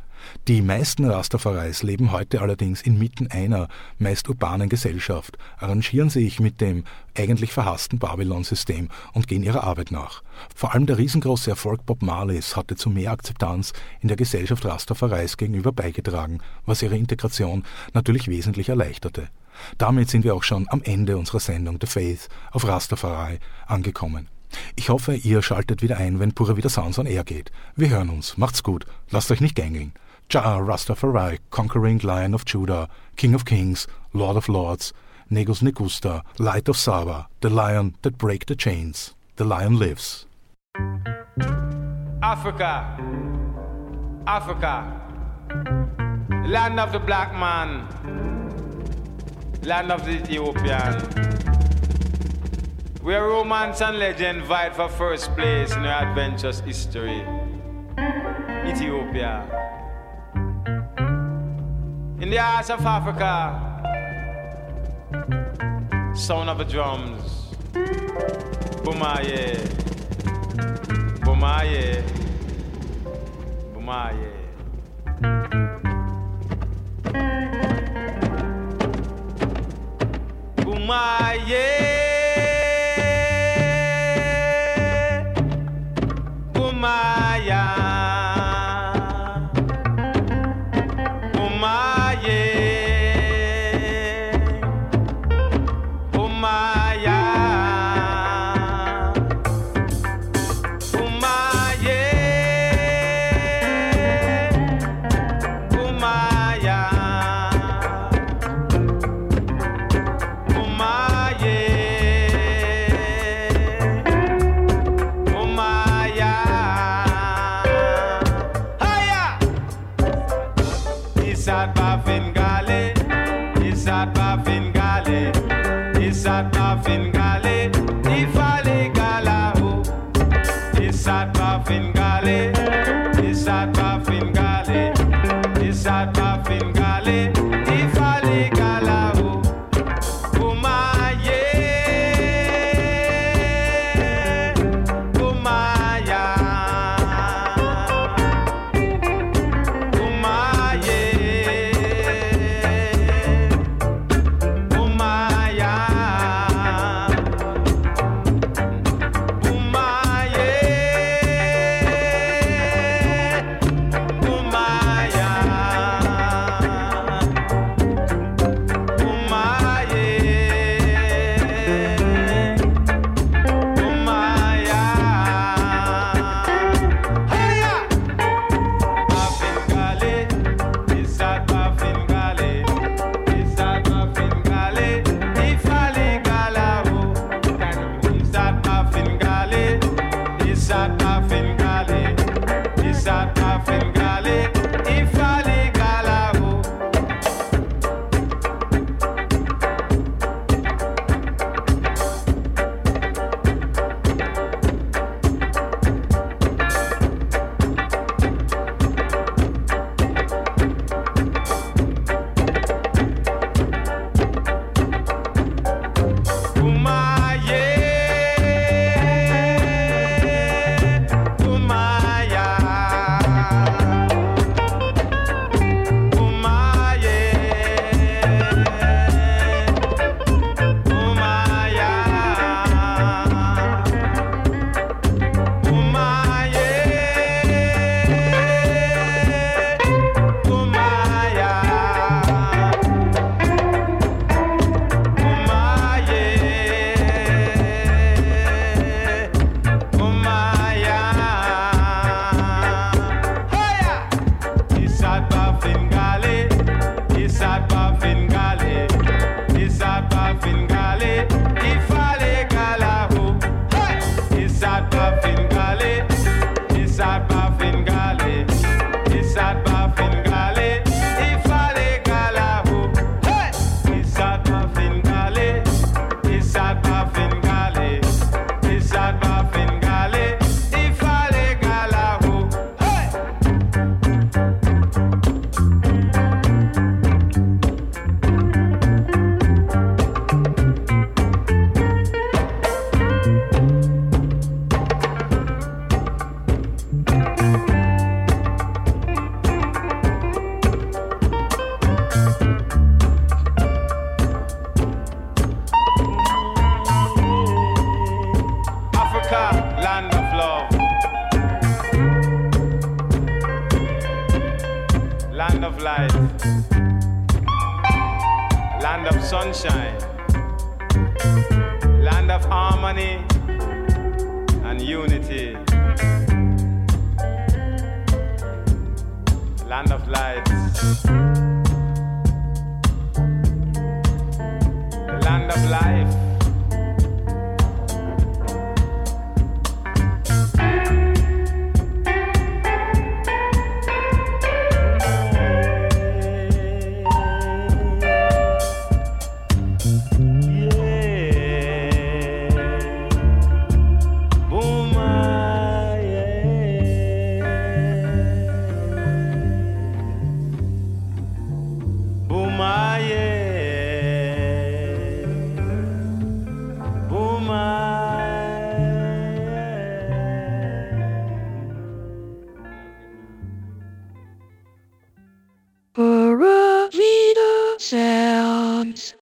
Die 0.47 0.61
meisten 0.61 1.05
Rastafaris 1.05 1.83
leben 1.83 2.11
heute 2.11 2.41
allerdings 2.41 2.81
inmitten 2.81 3.27
einer 3.27 3.67
meist 3.97 4.29
urbanen 4.29 4.69
Gesellschaft, 4.69 5.37
arrangieren 5.57 6.09
sich 6.09 6.39
mit 6.39 6.61
dem 6.61 6.83
eigentlich 7.17 7.51
verhassten 7.51 7.99
Babylon-System 7.99 8.89
und 9.13 9.27
gehen 9.27 9.43
ihrer 9.43 9.63
Arbeit 9.63 9.91
nach. 9.91 10.23
Vor 10.55 10.73
allem 10.73 10.85
der 10.85 10.97
riesengroße 10.97 11.49
Erfolg 11.49 11.85
Bob 11.85 12.01
Marleys 12.01 12.55
hatte 12.55 12.75
zu 12.75 12.89
mehr 12.89 13.11
Akzeptanz 13.11 13.73
in 14.01 14.07
der 14.07 14.17
Gesellschaft 14.17 14.65
Rastafaris 14.65 15.37
gegenüber 15.37 15.71
beigetragen, 15.71 16.39
was 16.65 16.81
ihre 16.81 16.97
Integration 16.97 17.63
natürlich 17.93 18.27
wesentlich 18.27 18.69
erleichterte. 18.69 19.29
Damit 19.77 20.09
sind 20.09 20.23
wir 20.23 20.35
auch 20.35 20.43
schon 20.43 20.67
am 20.69 20.81
Ende 20.83 21.17
unserer 21.17 21.39
Sendung 21.39 21.77
The 21.81 21.87
Faith 21.87 22.29
auf 22.51 22.67
Rastafari 22.67 23.39
angekommen. 23.67 24.29
Ich 24.75 24.89
hoffe, 24.89 25.15
ihr 25.15 25.41
schaltet 25.41 25.81
wieder 25.81 25.97
ein, 25.97 26.19
wenn 26.19 26.33
Pura 26.33 26.57
wieder 26.57 26.69
Sounds 26.69 26.97
on 26.97 27.05
Air 27.05 27.23
geht. 27.23 27.51
Wir 27.75 27.89
hören 27.89 28.09
uns. 28.09 28.37
Macht's 28.37 28.63
gut. 28.63 28.85
Lasst 29.11 29.29
euch 29.31 29.41
nicht 29.41 29.55
gängeln. 29.55 29.93
Jah 30.29 30.59
Rastafari, 30.61 31.39
Conquering 31.49 31.97
Lion 32.03 32.35
of 32.35 32.45
Judah, 32.45 32.87
King 33.15 33.33
of 33.33 33.45
Kings, 33.45 33.87
Lord 34.13 34.37
of 34.37 34.47
Lords, 34.47 34.93
Negus 35.27 35.63
Negusta, 35.63 36.21
Light 36.37 36.69
of 36.69 36.77
Saba, 36.77 37.27
the 37.41 37.49
Lion 37.49 37.95
that 38.03 38.19
break 38.19 38.45
the 38.45 38.55
chains. 38.55 39.15
The 39.37 39.43
Lion 39.43 39.79
lives. 39.79 40.27
Africa, 42.21 42.95
Africa, 44.27 45.01
land 46.45 46.79
of 46.79 46.91
the 46.91 46.99
black 46.99 47.33
man, 47.33 47.87
land 49.63 49.91
of 49.91 50.05
the 50.05 50.11
Ethiopian, 50.11 50.93
where 53.01 53.23
romance 53.23 53.81
and 53.81 53.97
legend 53.97 54.43
vied 54.43 54.75
for 54.75 54.89
first 54.89 55.33
place 55.33 55.73
in 55.73 55.87
our 55.87 56.07
adventurous 56.07 56.59
history. 56.59 57.25
Ethiopia. 58.67 59.78
In 62.29 62.35
the 62.35 62.41
heart 62.43 62.69
of 62.69 62.85
Africa, 62.85 63.25
sound 66.15 66.47
of 66.47 66.59
the 66.59 66.63
drums, 66.63 67.55
Bumaye, 68.83 69.57
Bumaye, 71.25 72.03
Bumaye. 73.73 74.31
Bumaye, 80.57 81.78